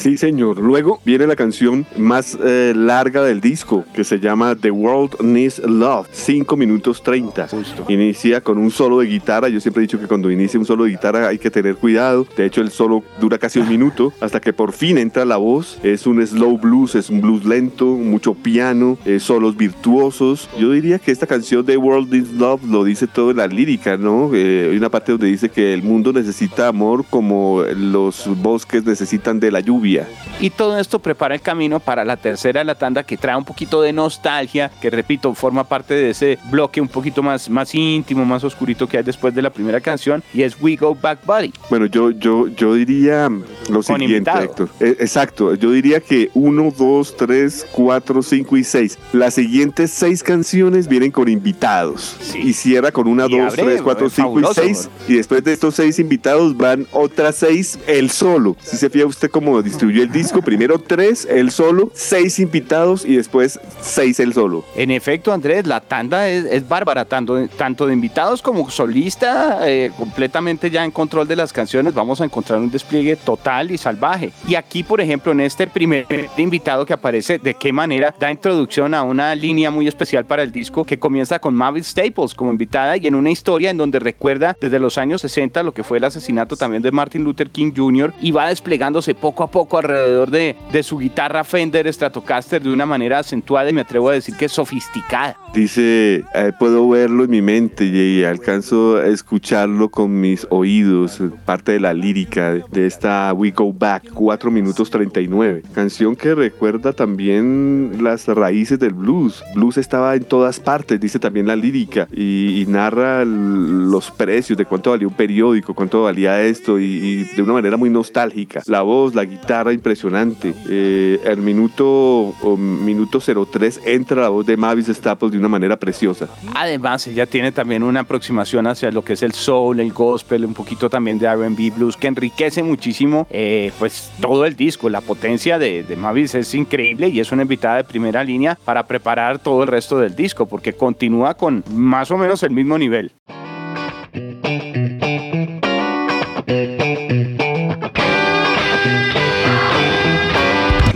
Sí, 0.10 0.18
señor. 0.18 0.58
Luego 0.58 1.00
viene 1.06 1.28
la 1.28 1.36
canción 1.36 1.86
más 1.96 2.36
eh, 2.44 2.74
larga 2.76 3.22
del 3.24 3.42
disco, 3.42 3.86
que 3.94 4.04
se 4.04 4.20
llama 4.20 4.56
The 4.56 4.72
World 4.72 5.22
Needs 5.22 5.60
Love, 5.60 6.08
5 6.12 6.58
minutos 6.58 7.04
30. 7.04 7.48
Inicia 7.90 8.42
con 8.42 8.58
un 8.58 8.72
solo 8.72 9.02
de 9.02 9.06
guitarra. 9.06 9.50
Yo 9.50 9.60
siempre 9.60 9.84
he 9.84 9.86
dicho 9.86 10.00
que 10.00 10.08
cuando 10.08 10.32
inicia 10.32 10.60
un 10.60 10.66
solo 10.66 10.86
de 10.86 10.90
guitarra 10.90 11.28
hay 11.28 11.38
que 11.38 11.52
tener 11.52 11.76
cuidado. 11.76 12.26
De 12.36 12.48
hecho, 12.48 12.62
el 12.62 12.72
solo 12.72 13.04
dura 13.22 13.38
casi 13.38 13.60
un 13.60 13.70
minuto, 13.70 14.12
hasta 14.20 14.40
que 14.40 14.52
por 14.52 14.72
fin 14.72 14.98
entra 14.98 15.26
la 15.26 15.38
voz. 15.38 15.78
Es 15.84 16.08
un 16.08 16.26
slow 16.26 16.58
blues, 16.58 16.96
es 16.96 17.12
un 17.12 17.22
blues 17.22 17.46
lento, 17.46 17.86
mucho 17.86 18.34
piano, 18.34 18.98
eh, 19.06 19.20
solos 19.20 19.56
virtuosos. 19.58 20.50
Yo 20.58 20.72
diría 20.72 20.98
que 20.98 21.12
esta 21.12 21.28
canción 21.28 21.64
The 21.64 21.78
World 21.78 22.12
Needs 22.12 22.32
Love 22.32 22.64
lo 22.64 22.84
dice 22.84 23.06
todo 23.06 23.30
en 23.30 23.38
la 23.38 23.46
lírica, 23.46 23.96
¿no? 23.96 24.32
Eh, 24.34 24.70
hay 24.72 24.78
una 24.78 24.90
parte 24.90 25.12
donde 25.12 25.28
dice 25.28 25.50
que 25.50 25.72
el 25.72 25.84
mundo 25.84 26.12
necesita 26.12 26.68
amor 26.68 27.06
como 27.08 27.62
los 27.78 28.28
bosques 28.42 28.84
necesitan 28.84 29.40
de 29.40 29.52
la 29.52 29.60
lluvia 29.60 29.99
y 30.40 30.50
todo 30.50 30.80
esto 30.80 31.00
prepara 31.00 31.36
el 31.36 31.42
camino 31.42 31.80
para 31.80 32.06
la 32.06 32.18
tercera 32.18 32.60
de 32.60 32.66
la 32.66 32.76
tanda 32.76 33.04
que 33.04 33.18
trae 33.18 33.36
un 33.36 33.46
poquito 33.46 33.82
de 33.82 33.94
nostalgia, 33.94 34.72
que 34.82 34.90
repito, 34.90 35.34
forma 35.34 35.64
parte 35.64 35.94
de 35.94 36.12
ese 36.12 36.40
bloque 36.50 36.82
un 36.82 36.88
poquito 36.88 37.22
más, 37.22 37.50
más 37.50 37.74
íntimo, 37.76 38.26
más 38.26 38.44
oscurito 38.44 38.88
que 38.88 38.98
hay 38.98 39.04
después 39.04 39.34
de 39.36 39.42
la 39.42 39.50
primera 39.50 39.82
canción, 39.82 40.24
y 40.34 40.44
es 40.44 40.56
We 40.62 40.76
Go 40.76 40.96
Back 40.96 41.26
Buddy. 41.26 41.54
Bueno, 41.70 41.86
yo, 41.88 42.12
yo, 42.12 42.48
yo 42.48 42.74
diría 42.74 43.30
lo 43.70 43.84
siguiente, 43.84 44.32
Héctor. 44.42 44.70
Eh, 44.80 44.96
exacto, 45.00 45.54
yo 45.56 45.72
diría 45.72 46.00
que 46.00 46.30
1, 46.34 46.74
2, 46.78 47.18
3, 47.18 47.68
4, 47.72 48.22
5 48.24 48.58
y 48.58 48.64
6. 48.64 49.00
Las 49.14 49.34
siguientes 49.36 49.92
seis 49.92 50.24
canciones 50.24 50.88
vienen 50.88 51.12
con 51.12 51.28
invitados. 51.28 52.16
Y 52.36 52.54
cierra 52.54 52.92
con 52.92 53.08
1, 53.08 53.30
2, 53.30 53.54
3, 53.54 53.82
4, 53.82 54.10
5 54.10 54.40
y 54.40 54.44
6. 54.54 54.90
Y 55.08 55.14
después 55.16 55.44
de 55.44 55.54
estos 55.54 55.76
seis 55.76 56.00
invitados 56.00 56.56
van 56.56 56.88
otras 56.92 57.36
seis 57.36 57.80
el 57.88 58.10
solo. 58.10 58.56
Si 58.62 58.78
se 58.78 58.90
fija 58.90 59.06
usted 59.06 59.30
como 59.30 59.62
distribuyó 59.80 60.04
el 60.04 60.12
disco, 60.12 60.42
primero 60.42 60.78
tres, 60.78 61.26
el 61.30 61.52
solo, 61.52 61.90
seis 61.94 62.38
invitados 62.40 63.06
y 63.06 63.16
después 63.16 63.58
seis 63.80 64.20
el 64.20 64.34
solo. 64.34 64.66
En 64.76 64.92
efecto, 64.92 65.32
Andrés, 65.32 65.66
la 65.66 65.80
tanda 65.80 66.28
es, 66.28 66.68
bárbara, 66.68 67.06
tanto, 67.06 67.48
tanto, 67.48 67.88
de 67.88 67.94
invitados 67.94 68.42
como 68.42 68.70
solista, 68.70 69.60
eh, 69.70 69.90
completamente 69.98 70.70
ya 70.70 70.84
en 70.84 70.92
control 70.92 71.30
de 71.30 71.38
las 71.38 71.54
canciones, 71.54 71.94
vamos 71.94 72.20
a 72.20 72.26
encontrar 72.26 72.60
un 72.60 72.70
despliegue 72.70 73.16
total 73.16 73.72
y 73.72 73.78
salvaje. 73.78 74.34
Y 74.50 74.56
aquí, 74.56 74.84
por 74.84 75.00
ejemplo, 75.00 75.32
en 75.32 75.40
este 75.40 75.66
primer 75.66 76.06
invitado 76.36 76.86
que 76.86 76.92
aparece, 76.92 77.40
de 77.40 77.54
qué 77.54 77.72
manera 77.72 78.14
da 78.20 78.30
introducción 78.30 78.94
a 78.94 79.04
una 79.04 79.34
línea 79.34 79.72
muy 79.72 79.88
especial 79.88 80.26
para 80.26 80.44
el 80.44 80.52
disco 80.52 80.84
que 80.84 81.00
comienza 81.00 81.40
con 81.40 81.56
Mavis 81.56 81.88
Staples 81.88 82.36
como 82.36 82.52
invitada 82.52 82.98
y 82.98 83.08
en 83.08 83.16
una 83.16 83.32
historia 83.32 83.70
en 83.70 83.78
donde 83.78 84.00
recuerda 84.00 84.58
desde 84.60 84.78
los 84.78 84.98
años 84.98 85.22
60 85.22 85.64
lo 85.64 85.74
que 85.74 85.86
fue 85.86 86.00
el 86.00 86.04
asesinato 86.04 86.58
también 86.58 86.84
de 86.84 86.92
Martin 86.92 87.24
Luther 87.24 87.50
King 87.50 87.72
Jr. 87.74 88.14
y 88.20 88.32
va 88.32 88.50
desplegándose 88.50 89.16
poco 89.16 89.44
a 89.44 89.48
poco 89.50 89.69
alrededor 89.78 90.32
de, 90.32 90.56
de 90.72 90.84
su 90.84 90.98
guitarra 90.98 91.44
Fender 91.44 91.92
Stratocaster 91.92 92.62
de 92.62 92.72
una 92.72 92.86
manera 92.86 93.20
acentuada 93.20 93.70
y 93.70 93.74
me 93.74 93.82
atrevo 93.82 94.10
a 94.10 94.14
decir 94.14 94.36
que 94.36 94.50
sofisticada. 94.50 95.38
Dice, 95.54 96.24
eh, 96.36 96.52
puedo 96.60 96.88
verlo 96.88 97.24
en 97.24 97.32
mi 97.32 97.42
mente 97.42 97.86
y, 97.86 98.24
alcanzo 98.24 98.98
a 98.98 99.08
escucharlo 99.08 99.90
con 99.90 100.20
mis 100.20 100.46
oídos, 100.50 101.22
parte 101.46 101.72
de 101.72 101.80
la 101.80 101.94
lírica 101.94 102.60
de 102.70 102.86
esta 102.86 103.34
We 103.34 103.52
Go 103.52 103.74
Back, 103.74 104.12
4 104.14 104.52
minutos 104.52 104.90
39. 104.90 105.64
Canción 105.74 106.16
que 106.16 106.36
recuerda 106.36 106.94
también 106.94 107.98
las 108.02 108.28
raíces 108.28 108.78
del 108.80 108.94
blues. 108.94 109.44
Blues 109.56 109.78
estaba 109.78 110.16
en 110.16 110.24
todas 110.24 110.60
partes, 110.60 111.00
dice 111.00 111.20
también 111.20 111.48
la 111.48 111.56
lírica, 111.56 112.08
y, 112.12 112.66
narra 112.68 113.26
los 113.26 114.12
precios 114.12 114.58
de 114.58 114.66
cuánto 114.66 114.92
valía 114.92 115.08
un 115.08 115.14
periódico, 115.14 115.74
cuánto 115.74 116.04
valía 116.04 116.42
esto, 116.44 116.80
y, 116.80 116.84
y 116.86 117.24
de 117.24 117.42
una 117.42 117.54
manera 117.54 117.78
muy 117.78 117.90
nostálgica. 117.90 118.62
La 118.68 118.84
voz, 118.84 119.16
la 119.16 119.26
guitarra, 119.26 119.59
impresionante. 119.72 120.54
Eh, 120.68 121.20
el 121.24 121.38
minuto, 121.38 122.34
minuto 122.58 123.20
03 123.20 123.82
entra 123.86 124.22
la 124.22 124.30
voz 124.30 124.46
de 124.46 124.58
Mavis 124.58 124.88
Staples 124.88 125.32
de 125.32 125.38
una 125.38 125.48
manera 125.48 125.78
preciosa. 125.78 126.28
Además, 126.56 127.06
ella 127.08 127.26
tiene 127.26 127.52
también 127.52 127.84
una 127.84 128.02
aproximación 128.02 128.68
hacia 128.68 128.92
lo 128.92 129.04
que 129.04 129.14
es 129.14 129.24
el 129.24 129.34
soul, 129.34 129.80
el 129.80 129.92
gospel, 129.94 130.46
un 130.46 130.54
poquito 130.54 130.90
también 130.90 131.20
de 131.20 131.34
RB 131.34 131.76
blues, 131.76 131.98
que 131.98 132.08
enriquece 132.08 132.64
muchísimo 132.64 133.28
eh, 133.30 133.72
pues 133.80 134.12
todo 134.22 134.46
el 134.46 134.56
disco. 134.56 134.90
La 134.90 135.02
potencia 135.02 135.60
de, 135.60 135.84
de 135.84 135.96
Mavis 135.96 136.36
es 136.36 136.54
increíble 136.56 137.10
y 137.10 137.20
es 137.20 137.32
una 137.32 137.44
invitada 137.44 137.78
de 137.78 137.84
primera 137.84 138.24
línea 138.24 138.58
para 138.66 138.88
preparar 138.88 139.40
todo 139.40 139.64
el 139.64 139.68
resto 139.68 140.00
del 140.00 140.16
disco, 140.16 140.48
porque 140.48 140.74
continúa 140.74 141.34
con 141.36 141.64
más 141.72 142.12
o 142.12 142.18
menos 142.18 142.44
el 142.44 142.52
mismo 142.52 142.78
nivel. 142.78 143.12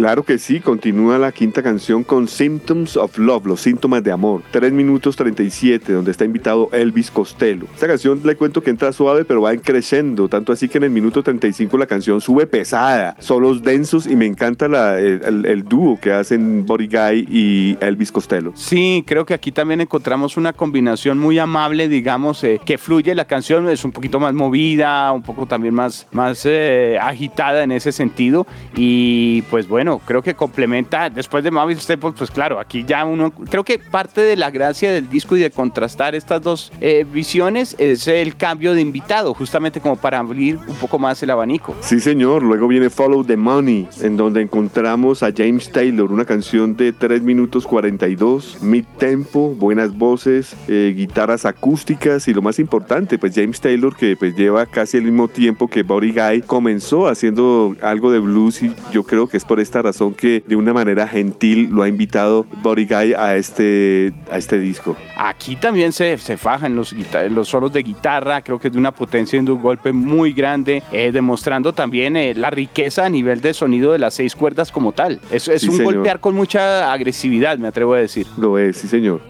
Claro 0.04 0.24
que 0.24 0.38
sí, 0.38 0.60
continúa 0.60 1.18
la 1.18 1.32
quinta 1.32 1.64
canción 1.64 2.04
con 2.04 2.28
Symptoms 2.28 2.98
of 2.98 3.18
Love, 3.18 3.46
los 3.46 3.62
síntomas 3.62 4.04
de 4.04 4.12
amor. 4.12 4.42
3 4.52 4.74
minutos 4.74 5.16
37, 5.16 5.94
donde 5.94 6.12
está 6.12 6.26
invitado 6.26 6.68
Elvis 6.74 7.10
Costello. 7.10 7.68
Esta 7.74 7.88
canción 7.88 8.20
le 8.22 8.36
cuento 8.36 8.62
que 8.62 8.70
entra 8.70 8.92
suave, 8.92 9.24
pero 9.24 9.44
va 9.44 9.56
creciendo, 9.56 10.28
tanto 10.28 10.52
así 10.52 10.68
que 10.68 10.80
en 10.80 10.84
el 10.84 10.90
minuto 10.90 11.24
35 11.24 11.78
la 11.78 11.86
canción 11.86 12.20
sube 12.20 12.46
pesada, 12.48 13.16
solos 13.20 13.64
densos 13.64 14.06
y 14.06 14.18
me 14.18 14.26
encanta 14.26 14.66
el, 15.00 15.64
dúo 15.64 15.98
que 15.98 16.12
hacen 16.12 16.66
Body 16.66 16.88
Guy 16.88 17.28
y 17.30 17.78
Elvis 17.80 18.12
Costello. 18.12 18.52
Sí, 18.56 19.06
creo 19.08 19.26
que 19.26 19.34
aquí 19.34 19.54
también 19.54 19.80
encontramos 19.80 20.36
una 20.36 20.52
combinación 20.52 21.18
muy 21.18 21.40
amable, 21.40 21.88
digamos, 21.88 22.44
eh, 22.44 22.60
que 22.66 22.78
fluye 22.78 23.16
la 23.16 23.24
canción, 23.24 23.70
es 23.70 23.86
un 23.86 23.94
poquito 23.94 24.20
más 24.20 24.34
movida, 24.34 25.14
un 25.14 25.22
poco 25.24 25.46
también 25.46 25.74
más, 25.74 26.10
más 26.12 26.46
eh, 26.46 26.98
agitada 27.02 27.64
en 27.64 27.72
ese 27.72 27.94
sentido 27.94 28.46
y 28.76 29.44
pues 29.44 29.66
bueno, 29.70 29.93
creo 30.00 30.22
que 30.22 30.36
complementa, 30.36 31.10
después 31.10 31.44
de 31.44 31.52
Mavis 31.52 31.80
Staples, 31.80 32.14
pues 32.18 32.32
claro, 32.32 32.60
aquí 32.60 32.84
ya 32.86 33.06
uno, 33.06 33.32
creo 33.32 33.64
que 33.64 33.80
parte 33.80 34.22
de 34.22 34.36
la 34.36 34.52
gracia 34.52 34.92
del 34.92 35.10
disco 35.10 35.36
y 35.36 35.42
de 35.42 35.52
contrastar 35.52 36.16
estas 36.16 36.42
dos 36.42 36.72
eh, 36.82 37.06
visiones 37.10 37.76
es 37.80 38.08
el 38.08 38.36
cambio 38.36 38.74
de 38.74 38.82
invitado, 38.82 39.34
justamente 39.34 39.80
como 39.80 39.96
para 39.96 40.20
abrir 40.20 40.58
un 40.68 40.76
poco 40.76 41.00
más 41.00 41.22
el 41.24 41.30
abanico. 41.30 41.76
Sí, 41.82 42.00
señor, 42.00 42.44
luego 42.44 42.68
viene 42.68 42.90
Follow 42.90 43.24
the 43.24 43.38
Money, 43.38 43.88
en 44.02 44.18
donde 44.18 44.42
encontramos 44.42 45.24
a 45.24 45.32
James 45.36 45.72
Taylor, 45.72 46.12
una 46.12 46.26
canción 46.26 46.76
de 46.76 46.94
3 46.94 47.22
minutos 47.22 47.66
42, 47.68 48.58
mid 48.62 48.86
tempo, 48.98 49.56
buenas 49.58 49.96
voces, 49.98 50.56
eh, 50.68 50.94
guitarras 50.96 51.46
acústicas 51.46 52.28
y 52.28 52.34
lo 52.34 52.42
más 52.42 52.60
importante, 52.60 53.18
pues 53.18 53.34
James 53.36 53.62
Taylor 53.62 53.96
que 53.96 54.16
pues 54.16 54.36
lleva 54.36 54.66
casi 54.66 54.98
el 54.98 55.04
mismo 55.04 55.28
tiempo 55.28 55.68
que 55.68 55.84
Body 55.84 56.12
Guy 56.12 56.42
comenzó 56.42 57.08
haciendo 57.08 57.76
algo 57.82 58.12
de 58.12 58.20
blues 58.20 58.62
y 58.64 58.74
yo 58.92 59.04
creo 59.04 59.28
que 59.28 59.38
es 59.38 59.46
por 59.46 59.60
esta 59.60 59.82
razón 59.84 60.14
que 60.14 60.44
de 60.48 60.56
una 60.56 60.74
manera 60.74 61.08
gentil 61.08 61.70
lo 61.70 61.84
ha 61.84 61.88
invitado 61.88 62.46
Body 62.62 62.86
Guy 62.86 63.14
a 63.14 63.36
este, 63.36 64.14
a 64.32 64.38
este 64.38 64.60
disco. 64.60 64.96
Aquí 65.18 65.56
también 65.56 65.92
se, 65.92 66.18
se 66.18 66.38
fajan 66.38 66.76
los, 66.76 66.96
los 67.30 67.48
solos 67.48 67.72
de 67.74 67.84
guitarra, 67.84 68.42
creo 68.42 68.60
que 68.60 68.70
es 68.70 68.74
de 68.74 68.80
una 68.80 68.92
potencia 68.92 69.40
y 69.40 69.46
de 69.46 69.52
un 69.52 69.62
golpe 69.62 69.92
muy 69.94 70.34
grande, 70.34 70.82
eh, 70.92 71.12
demostrando 71.12 71.74
también 71.74 72.16
eh, 72.16 72.34
la 72.34 72.50
riqueza 72.50 73.06
a 73.06 73.10
nivel 73.10 73.42
de 73.42 73.54
sonido 73.54 73.92
de 73.92 74.00
las 74.00 74.16
seis 74.16 74.36
cuerdas 74.36 74.72
como 74.72 74.92
tal. 74.92 75.20
Es, 75.32 75.48
es 75.48 75.64
un 75.64 75.84
golpear 75.84 76.20
con 76.20 76.36
mucha 76.36 76.92
agresividad, 76.92 77.58
me 77.58 77.68
atrevo 77.68 77.94
a 77.94 78.00
decir. 78.00 78.26
Lo 78.38 78.58
es, 78.58 78.78
sí 78.78 78.88
señor. 78.88 79.22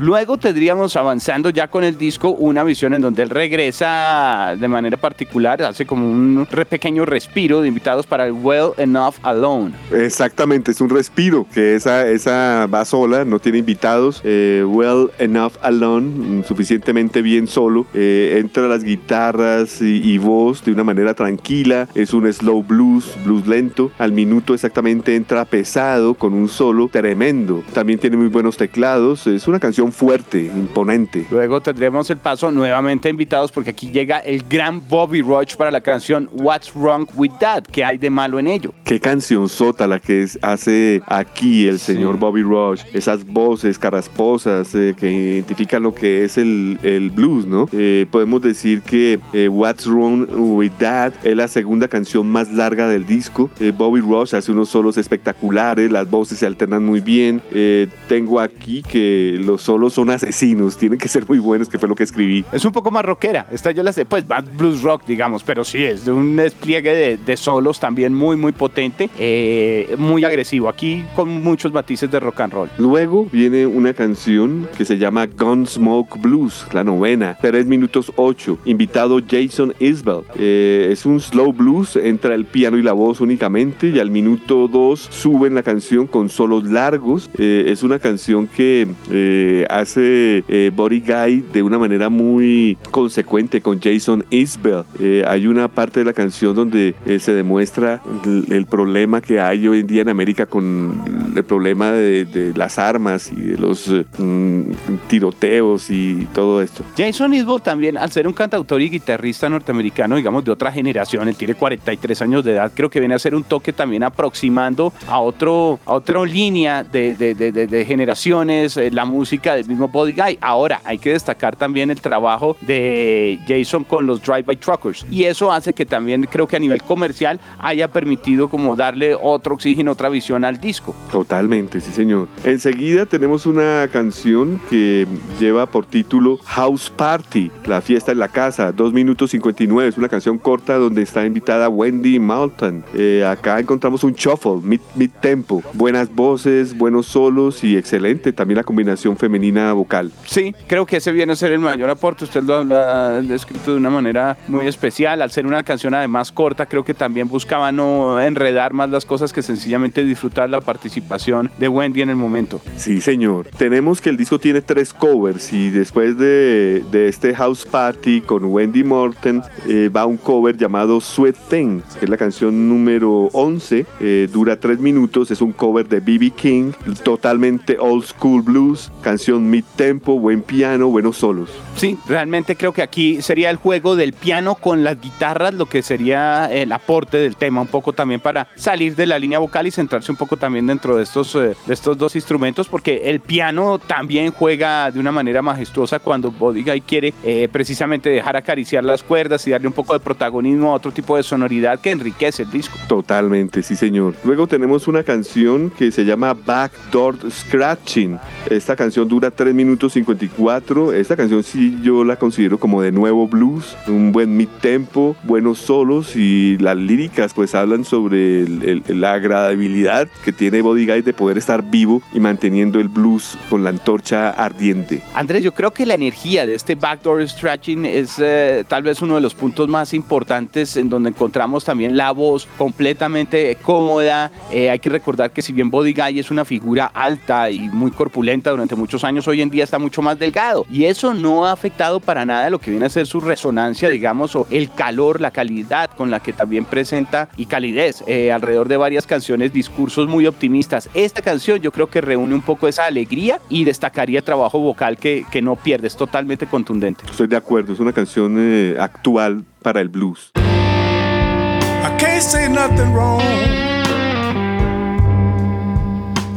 Luego 0.00 0.38
tendríamos 0.38 0.94
avanzando 0.94 1.50
ya 1.50 1.66
con 1.66 1.82
el 1.82 1.98
disco 1.98 2.30
una 2.30 2.62
visión 2.62 2.94
en 2.94 3.02
donde 3.02 3.24
él 3.24 3.30
regresa 3.30 4.54
de 4.56 4.68
manera 4.68 4.96
particular, 4.96 5.60
hace 5.62 5.86
como 5.86 6.08
un 6.08 6.46
pequeño 6.68 7.04
respiro 7.04 7.60
de 7.62 7.68
invitados 7.68 8.06
para 8.06 8.26
el 8.26 8.32
Well 8.32 8.70
Enough 8.76 9.16
Alone. 9.22 9.72
Exactamente, 9.90 10.70
es 10.70 10.80
un 10.80 10.88
respiro 10.88 11.46
que 11.52 11.74
esa, 11.74 12.06
esa 12.06 12.68
va 12.72 12.84
sola, 12.84 13.24
no 13.24 13.40
tiene 13.40 13.58
invitados. 13.58 14.20
Eh, 14.22 14.64
well 14.66 15.10
Enough 15.18 15.54
Alone, 15.62 16.44
suficientemente 16.44 17.20
bien 17.20 17.48
solo. 17.48 17.84
Eh, 17.92 18.36
entra 18.38 18.68
las 18.68 18.84
guitarras 18.84 19.82
y, 19.82 20.00
y 20.02 20.18
voz 20.18 20.64
de 20.64 20.70
una 20.70 20.84
manera 20.84 21.14
tranquila. 21.14 21.88
Es 21.96 22.14
un 22.14 22.32
slow 22.32 22.62
blues, 22.62 23.16
blues 23.24 23.48
lento. 23.48 23.90
Al 23.98 24.12
minuto 24.12 24.54
exactamente 24.54 25.16
entra 25.16 25.44
pesado 25.44 26.14
con 26.14 26.34
un 26.34 26.48
solo 26.48 26.88
tremendo. 26.88 27.64
También 27.72 27.98
tiene 27.98 28.16
muy 28.16 28.28
buenos 28.28 28.56
teclados. 28.56 29.26
Es 29.26 29.48
una 29.48 29.58
canción 29.58 29.87
fuerte, 29.92 30.44
imponente. 30.44 31.26
Luego 31.30 31.60
tendremos 31.60 32.08
el 32.10 32.18
paso 32.18 32.50
nuevamente 32.50 33.08
invitados 33.08 33.52
porque 33.52 33.70
aquí 33.70 33.90
llega 33.90 34.18
el 34.18 34.44
gran 34.48 34.86
Bobby 34.88 35.22
Roach 35.22 35.56
para 35.56 35.70
la 35.70 35.80
canción 35.80 36.28
What's 36.32 36.72
Wrong 36.74 37.06
With 37.14 37.32
That, 37.40 37.64
¿qué 37.70 37.84
hay 37.84 37.98
de 37.98 38.10
malo 38.10 38.38
en 38.38 38.46
ello? 38.46 38.72
Qué 38.84 39.00
canción 39.00 39.48
sota 39.48 39.86
la 39.86 39.98
que 40.00 40.22
es- 40.22 40.38
hace 40.42 41.02
aquí 41.06 41.66
el 41.66 41.78
señor 41.78 42.14
Sí. 42.14 42.20
Bobby 42.20 42.42
Roach. 42.42 42.80
Esas 42.92 43.24
voces 43.26 43.78
carrasposas 43.78 44.74
eh, 44.74 44.94
que 44.98 45.10
identifican 45.10 45.82
lo 45.82 45.94
que 45.94 46.24
es 46.24 46.38
el, 46.38 46.78
el 46.82 47.10
blues, 47.10 47.46
¿no? 47.46 47.68
Eh, 47.72 48.06
podemos 48.10 48.40
decir 48.42 48.82
que 48.82 49.18
eh, 49.32 49.48
What's 49.48 49.86
Wrong 49.86 50.26
With 50.30 50.72
That 50.78 51.12
es 51.24 51.36
la 51.36 51.48
segunda 51.48 51.88
canción 51.88 52.26
más 52.30 52.50
larga 52.52 52.88
del 52.88 53.06
disco. 53.06 53.50
Eh, 53.60 53.72
Bobby 53.76 54.00
Roach 54.00 54.34
hace 54.34 54.52
unos 54.52 54.68
solos 54.68 54.96
espectaculares, 54.96 55.90
las 55.92 56.08
voces 56.10 56.38
se 56.38 56.46
alternan 56.46 56.84
muy 56.84 57.00
bien. 57.00 57.40
Eh, 57.52 57.88
tengo 58.08 58.40
aquí 58.40 58.82
que 58.82 59.38
los 59.44 59.62
solos 59.62 59.77
son 59.90 60.10
asesinos, 60.10 60.76
tienen 60.76 60.98
que 60.98 61.08
ser 61.08 61.26
muy 61.28 61.38
buenos, 61.38 61.68
que 61.68 61.78
fue 61.78 61.88
lo 61.88 61.94
que 61.94 62.04
escribí. 62.04 62.44
Es 62.52 62.64
un 62.64 62.72
poco 62.72 62.90
más 62.90 63.04
rockera, 63.04 63.46
esta 63.50 63.70
yo 63.70 63.82
la 63.82 63.92
sé, 63.92 64.04
pues 64.04 64.28
más 64.28 64.44
blues 64.56 64.82
rock, 64.82 65.02
digamos, 65.06 65.42
pero 65.42 65.64
sí, 65.64 65.82
es 65.84 66.04
de 66.04 66.12
un 66.12 66.36
despliegue 66.36 66.92
de, 66.92 67.16
de 67.16 67.36
solos 67.36 67.80
también 67.80 68.14
muy, 68.14 68.36
muy 68.36 68.52
potente, 68.52 69.10
eh, 69.18 69.94
muy 69.98 70.24
agresivo, 70.24 70.68
aquí 70.68 71.04
con 71.14 71.42
muchos 71.42 71.72
matices 71.72 72.10
de 72.10 72.20
rock 72.20 72.40
and 72.40 72.52
roll. 72.52 72.70
Luego 72.78 73.26
viene 73.32 73.66
una 73.66 73.94
canción 73.94 74.68
que 74.76 74.84
se 74.84 74.98
llama 74.98 75.26
Gunsmoke 75.26 76.20
Blues, 76.20 76.66
la 76.72 76.84
novena, 76.84 77.36
3 77.40 77.66
minutos 77.66 78.12
8, 78.16 78.58
invitado 78.64 79.20
Jason 79.26 79.74
Isbell. 79.78 80.22
Eh, 80.36 80.88
es 80.90 81.06
un 81.06 81.20
slow 81.20 81.52
blues, 81.52 81.96
entra 81.96 82.34
el 82.34 82.44
piano 82.44 82.78
y 82.78 82.82
la 82.82 82.92
voz 82.92 83.20
únicamente 83.20 83.88
y 83.88 83.98
al 83.98 84.10
minuto 84.10 84.68
2 84.68 85.08
suben 85.10 85.54
la 85.54 85.62
canción 85.62 86.06
con 86.06 86.28
solos 86.28 86.64
largos. 86.64 87.30
Eh, 87.38 87.66
es 87.68 87.82
una 87.82 87.98
canción 87.98 88.46
que 88.46 88.86
eh, 89.10 89.66
hace 89.68 90.44
eh, 90.48 90.70
Body 90.74 91.00
Guy 91.00 91.44
de 91.52 91.62
una 91.62 91.78
manera 91.78 92.08
muy 92.08 92.76
consecuente 92.90 93.60
con 93.60 93.80
Jason 93.80 94.24
Isbell. 94.30 94.84
Eh, 95.00 95.24
hay 95.26 95.46
una 95.46 95.68
parte 95.68 96.00
de 96.00 96.04
la 96.06 96.12
canción 96.12 96.54
donde 96.54 96.94
eh, 97.06 97.18
se 97.18 97.32
demuestra 97.32 98.02
el, 98.24 98.66
problema 98.66 99.20
que 99.20 99.40
hay 99.40 99.66
hoy 99.66 99.80
en 99.80 99.86
día 99.86 100.02
en 100.02 100.10
América 100.10 100.46
con 100.46 101.32
el 101.34 101.44
problema 101.44 101.92
de, 101.92 102.52
las 102.54 102.78
armas 102.78 103.30
y 103.32 103.40
de 103.40 103.58
los 103.58 103.88
mm, 104.18 104.62
tiroteos 105.08 105.90
y 105.90 106.26
todo 106.34 106.60
esto. 106.60 106.84
Jason 106.96 107.32
Isbell 107.32 107.62
también, 107.62 107.96
al 107.96 108.10
ser 108.10 108.26
un 108.26 108.34
cantautor 108.34 108.82
y 108.82 108.90
guitarrista 108.90 109.48
norteamericano, 109.48 110.16
digamos, 110.16 110.44
de 110.44 110.50
otra 110.50 110.70
generación, 110.70 111.28
él 111.28 111.36
tiene 111.36 111.54
43 111.54 112.22
años 112.22 112.44
de 112.44 112.52
edad, 112.52 112.72
creo 112.74 112.90
que 112.90 113.00
viene 113.00 113.14
a 113.14 113.18
ser 113.18 113.34
un 113.34 113.44
toque 113.44 113.72
también 113.72 114.02
aproximando 114.02 114.92
a, 115.06 115.20
otro, 115.20 115.78
a 115.86 115.94
otra 115.94 116.24
línea 116.24 116.82
de, 116.84 117.14
de- 117.14 117.84
generaciones, 117.86 118.78
la 118.92 119.04
música 119.04 119.57
del 119.58 119.68
mismo 119.68 119.88
Body 119.88 120.12
Guy. 120.12 120.38
Ahora, 120.40 120.80
hay 120.84 120.98
que 120.98 121.10
destacar 121.10 121.56
también 121.56 121.90
el 121.90 122.00
trabajo 122.00 122.56
de 122.60 123.38
Jason 123.46 123.84
con 123.84 124.06
los 124.06 124.22
Drive-By 124.22 124.56
Truckers, 124.56 125.06
y 125.10 125.24
eso 125.24 125.52
hace 125.52 125.72
que 125.72 125.86
también 125.86 126.24
creo 126.30 126.46
que 126.46 126.56
a 126.56 126.58
nivel 126.58 126.82
comercial 126.82 127.40
haya 127.58 127.88
permitido 127.88 128.48
como 128.48 128.76
darle 128.76 129.14
otro 129.14 129.54
oxígeno, 129.54 129.92
otra 129.92 130.08
visión 130.08 130.44
al 130.44 130.60
disco. 130.60 130.94
Totalmente, 131.10 131.80
sí 131.80 131.92
señor. 131.92 132.28
Enseguida 132.44 133.06
tenemos 133.06 133.46
una 133.46 133.88
canción 133.92 134.60
que 134.70 135.06
lleva 135.40 135.66
por 135.66 135.86
título 135.86 136.38
House 136.44 136.90
Party, 136.90 137.50
la 137.66 137.80
fiesta 137.80 138.12
en 138.12 138.18
la 138.18 138.28
casa, 138.28 138.72
2 138.72 138.92
minutos 138.92 139.30
59. 139.30 139.88
Es 139.88 139.98
una 139.98 140.08
canción 140.08 140.38
corta 140.38 140.76
donde 140.76 141.02
está 141.02 141.24
invitada 141.24 141.68
Wendy 141.68 142.18
Mountain. 142.18 142.84
Eh, 142.94 143.24
acá 143.26 143.58
encontramos 143.58 144.04
un 144.04 144.12
shuffle, 144.12 144.60
mid, 144.62 144.80
tempo, 145.20 145.62
buenas 145.72 146.14
voces, 146.14 146.76
buenos 146.76 147.06
solos 147.06 147.64
y 147.64 147.76
excelente 147.76 148.32
también 148.32 148.56
la 148.56 148.64
combinación 148.64 149.16
femenina 149.16 149.47
vocal. 149.72 150.12
Sí, 150.24 150.54
creo 150.66 150.86
que 150.86 150.98
ese 150.98 151.12
viene 151.12 151.32
a 151.32 151.36
ser 151.36 151.52
el 151.52 151.58
mayor 151.58 151.90
aporte. 151.90 152.24
Usted 152.24 152.42
lo 152.42 152.56
ha 152.56 153.20
descrito 153.20 153.72
de 153.72 153.78
una 153.78 153.90
manera 153.90 154.36
muy 154.48 154.66
especial. 154.66 155.22
Al 155.22 155.30
ser 155.30 155.46
una 155.46 155.62
canción 155.62 155.94
además 155.94 156.32
corta, 156.32 156.66
creo 156.66 156.84
que 156.84 156.94
también 156.94 157.28
buscaba 157.28 157.72
no 157.72 158.20
enredar 158.20 158.72
más 158.72 158.90
las 158.90 159.04
cosas 159.04 159.32
que 159.32 159.42
sencillamente 159.42 160.04
disfrutar 160.04 160.50
la 160.50 160.60
participación 160.60 161.50
de 161.58 161.68
Wendy 161.68 162.02
en 162.02 162.10
el 162.10 162.16
momento. 162.16 162.60
Sí, 162.76 163.00
señor. 163.00 163.48
Tenemos 163.56 164.00
que 164.00 164.10
el 164.10 164.16
disco 164.16 164.38
tiene 164.38 164.60
tres 164.60 164.92
covers 164.92 165.52
y 165.52 165.70
después 165.70 166.16
de, 166.18 166.84
de 166.90 167.08
este 167.08 167.34
House 167.34 167.64
Party 167.64 168.20
con 168.20 168.44
Wendy 168.44 168.84
Morton 168.84 169.42
eh, 169.66 169.90
va 169.94 170.06
un 170.06 170.16
cover 170.16 170.56
llamado 170.56 171.00
Sweet 171.00 171.36
Thing, 171.48 171.80
que 171.98 172.04
es 172.04 172.08
la 172.08 172.16
canción 172.16 172.68
número 172.68 173.28
11, 173.32 173.86
eh, 174.00 174.28
dura 174.32 174.58
tres 174.58 174.78
minutos, 174.78 175.30
es 175.30 175.40
un 175.40 175.52
cover 175.52 175.88
de 175.88 176.00
B.B. 176.00 176.30
King, 176.30 176.72
totalmente 177.02 177.76
old 177.78 178.04
school 178.04 178.42
blues, 178.42 178.90
canción 179.02 179.37
mid 179.38 179.64
tempo, 179.76 180.18
buen 180.18 180.42
piano, 180.42 180.88
buenos 180.88 181.16
solos. 181.16 181.50
Sí, 181.76 181.98
realmente 182.08 182.56
creo 182.56 182.72
que 182.72 182.82
aquí 182.82 183.22
sería 183.22 183.50
el 183.50 183.56
juego 183.56 183.96
del 183.96 184.12
piano 184.12 184.54
con 184.54 184.84
las 184.84 185.00
guitarras, 185.00 185.54
lo 185.54 185.66
que 185.66 185.82
sería 185.82 186.46
el 186.46 186.72
aporte 186.72 187.18
del 187.18 187.36
tema, 187.36 187.60
un 187.60 187.66
poco 187.66 187.92
también 187.92 188.20
para 188.20 188.48
salir 188.56 188.96
de 188.96 189.06
la 189.06 189.18
línea 189.18 189.38
vocal 189.38 189.66
y 189.66 189.70
centrarse 189.70 190.10
un 190.10 190.18
poco 190.18 190.36
también 190.36 190.66
dentro 190.66 190.96
de 190.96 191.02
estos, 191.02 191.34
eh, 191.34 191.54
de 191.66 191.74
estos 191.74 191.96
dos 191.96 192.16
instrumentos, 192.16 192.68
porque 192.68 193.02
el 193.04 193.20
piano 193.20 193.78
también 193.78 194.32
juega 194.32 194.90
de 194.90 194.98
una 195.00 195.12
manera 195.12 195.42
majestuosa 195.42 195.98
cuando 195.98 196.30
Body 196.30 196.62
Guy 196.62 196.80
quiere 196.80 197.14
eh, 197.22 197.48
precisamente 197.50 198.10
dejar 198.10 198.36
acariciar 198.36 198.84
las 198.84 199.02
cuerdas 199.02 199.46
y 199.46 199.50
darle 199.50 199.68
un 199.68 199.74
poco 199.74 199.92
de 199.92 200.00
protagonismo 200.00 200.70
a 200.70 200.74
otro 200.74 200.92
tipo 200.92 201.16
de 201.16 201.22
sonoridad 201.22 201.80
que 201.80 201.90
enriquece 201.90 202.42
el 202.42 202.50
disco. 202.50 202.76
Totalmente, 202.88 203.62
sí 203.62 203.76
señor. 203.76 204.14
Luego 204.24 204.46
tenemos 204.46 204.88
una 204.88 205.02
canción 205.02 205.70
que 205.70 205.90
se 205.90 206.04
llama 206.04 206.34
Backdoor 206.34 207.30
Scratching. 207.30 208.18
Esta 208.50 208.76
canción 208.76 209.08
dura 209.08 209.17
3 209.20 209.54
minutos 209.54 209.92
54. 209.94 210.92
Esta 210.92 211.16
canción 211.16 211.42
sí 211.42 211.76
yo 211.82 212.04
la 212.04 212.16
considero 212.16 212.58
como 212.58 212.80
de 212.82 212.92
nuevo 212.92 213.26
blues, 213.28 213.76
un 213.86 214.12
buen 214.12 214.36
mid 214.36 214.48
tempo, 214.60 215.16
buenos 215.24 215.58
solos 215.58 216.14
y 216.16 216.56
las 216.58 216.76
líricas 216.76 217.34
pues 217.34 217.54
hablan 217.54 217.84
sobre 217.84 218.42
el- 218.42 218.82
el- 218.88 219.00
la 219.00 219.14
agradabilidad 219.14 220.08
que 220.24 220.32
tiene 220.32 220.62
Body 220.62 220.86
Guy 220.86 221.02
de 221.02 221.12
poder 221.12 221.36
estar 221.38 221.62
vivo 221.68 222.02
y 222.14 222.20
manteniendo 222.20 222.80
el 222.80 222.88
blues 222.88 223.36
con 223.50 223.64
la 223.64 223.70
antorcha 223.70 224.30
ardiente. 224.30 225.02
Andrés, 225.14 225.42
yo 225.42 225.52
creo 225.52 225.72
que 225.72 225.84
la 225.86 225.94
energía 225.94 226.46
de 226.46 226.54
este 226.54 226.74
backdoor 226.74 227.28
stretching 227.28 227.84
es 227.84 228.14
eh, 228.18 228.64
tal 228.68 228.82
vez 228.82 229.02
uno 229.02 229.16
de 229.16 229.20
los 229.20 229.34
puntos 229.34 229.68
más 229.68 229.92
importantes 229.94 230.76
en 230.76 230.88
donde 230.88 231.10
encontramos 231.10 231.64
también 231.64 231.96
la 231.96 232.12
voz 232.12 232.46
completamente 232.56 233.56
cómoda. 233.62 234.30
Eh, 234.52 234.70
hay 234.70 234.78
que 234.78 234.88
recordar 234.90 235.30
que 235.32 235.42
si 235.42 235.52
bien 235.52 235.70
Body 235.70 235.92
Guy 235.92 236.18
es 236.20 236.30
una 236.30 236.44
figura 236.44 236.86
alta 236.86 237.50
y 237.50 237.68
muy 237.68 237.90
corpulenta 237.90 238.50
durante 238.50 238.76
muchos 238.76 239.02
años, 239.04 239.07
hoy 239.26 239.42
en 239.42 239.50
día 239.50 239.64
está 239.64 239.78
mucho 239.78 240.02
más 240.02 240.18
delgado. 240.18 240.66
Y 240.70 240.84
eso 240.84 241.14
no 241.14 241.46
ha 241.46 241.52
afectado 241.52 242.00
para 242.00 242.24
nada 242.24 242.50
lo 242.50 242.58
que 242.58 242.70
viene 242.70 242.86
a 242.86 242.90
ser 242.90 243.06
su 243.06 243.20
resonancia, 243.20 243.88
digamos, 243.88 244.36
o 244.36 244.46
el 244.50 244.70
calor, 244.70 245.20
la 245.20 245.30
calidad 245.30 245.90
con 245.90 246.10
la 246.10 246.20
que 246.20 246.32
también 246.32 246.64
presenta 246.64 247.28
y 247.36 247.46
calidez 247.46 248.04
eh, 248.06 248.32
alrededor 248.32 248.68
de 248.68 248.76
varias 248.76 249.06
canciones, 249.06 249.52
discursos 249.52 250.08
muy 250.08 250.26
optimistas. 250.26 250.88
Esta 250.94 251.22
canción 251.22 251.60
yo 251.60 251.72
creo 251.72 251.88
que 251.88 252.00
reúne 252.00 252.34
un 252.34 252.42
poco 252.42 252.68
esa 252.68 252.84
alegría 252.84 253.40
y 253.48 253.64
destacaría 253.64 254.18
el 254.18 254.24
trabajo 254.24 254.58
vocal 254.58 254.98
que, 254.98 255.24
que 255.30 255.40
no 255.42 255.56
pierde, 255.56 255.86
es 255.86 255.96
totalmente 255.96 256.46
contundente. 256.46 257.04
Estoy 257.10 257.26
de 257.26 257.36
acuerdo, 257.36 257.72
es 257.72 257.80
una 257.80 257.92
canción 257.92 258.36
eh, 258.38 258.76
actual 258.78 259.44
para 259.62 259.80
el 259.80 259.88
blues. 259.88 260.32
I 260.36 261.96
can't 261.98 262.22
say 262.22 262.48
nothing 262.48 262.92
wrong. 262.92 263.20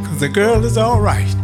Cause 0.04 0.20
the 0.20 0.28
girl 0.28 0.64
is 0.64 0.78
alright. 0.78 1.41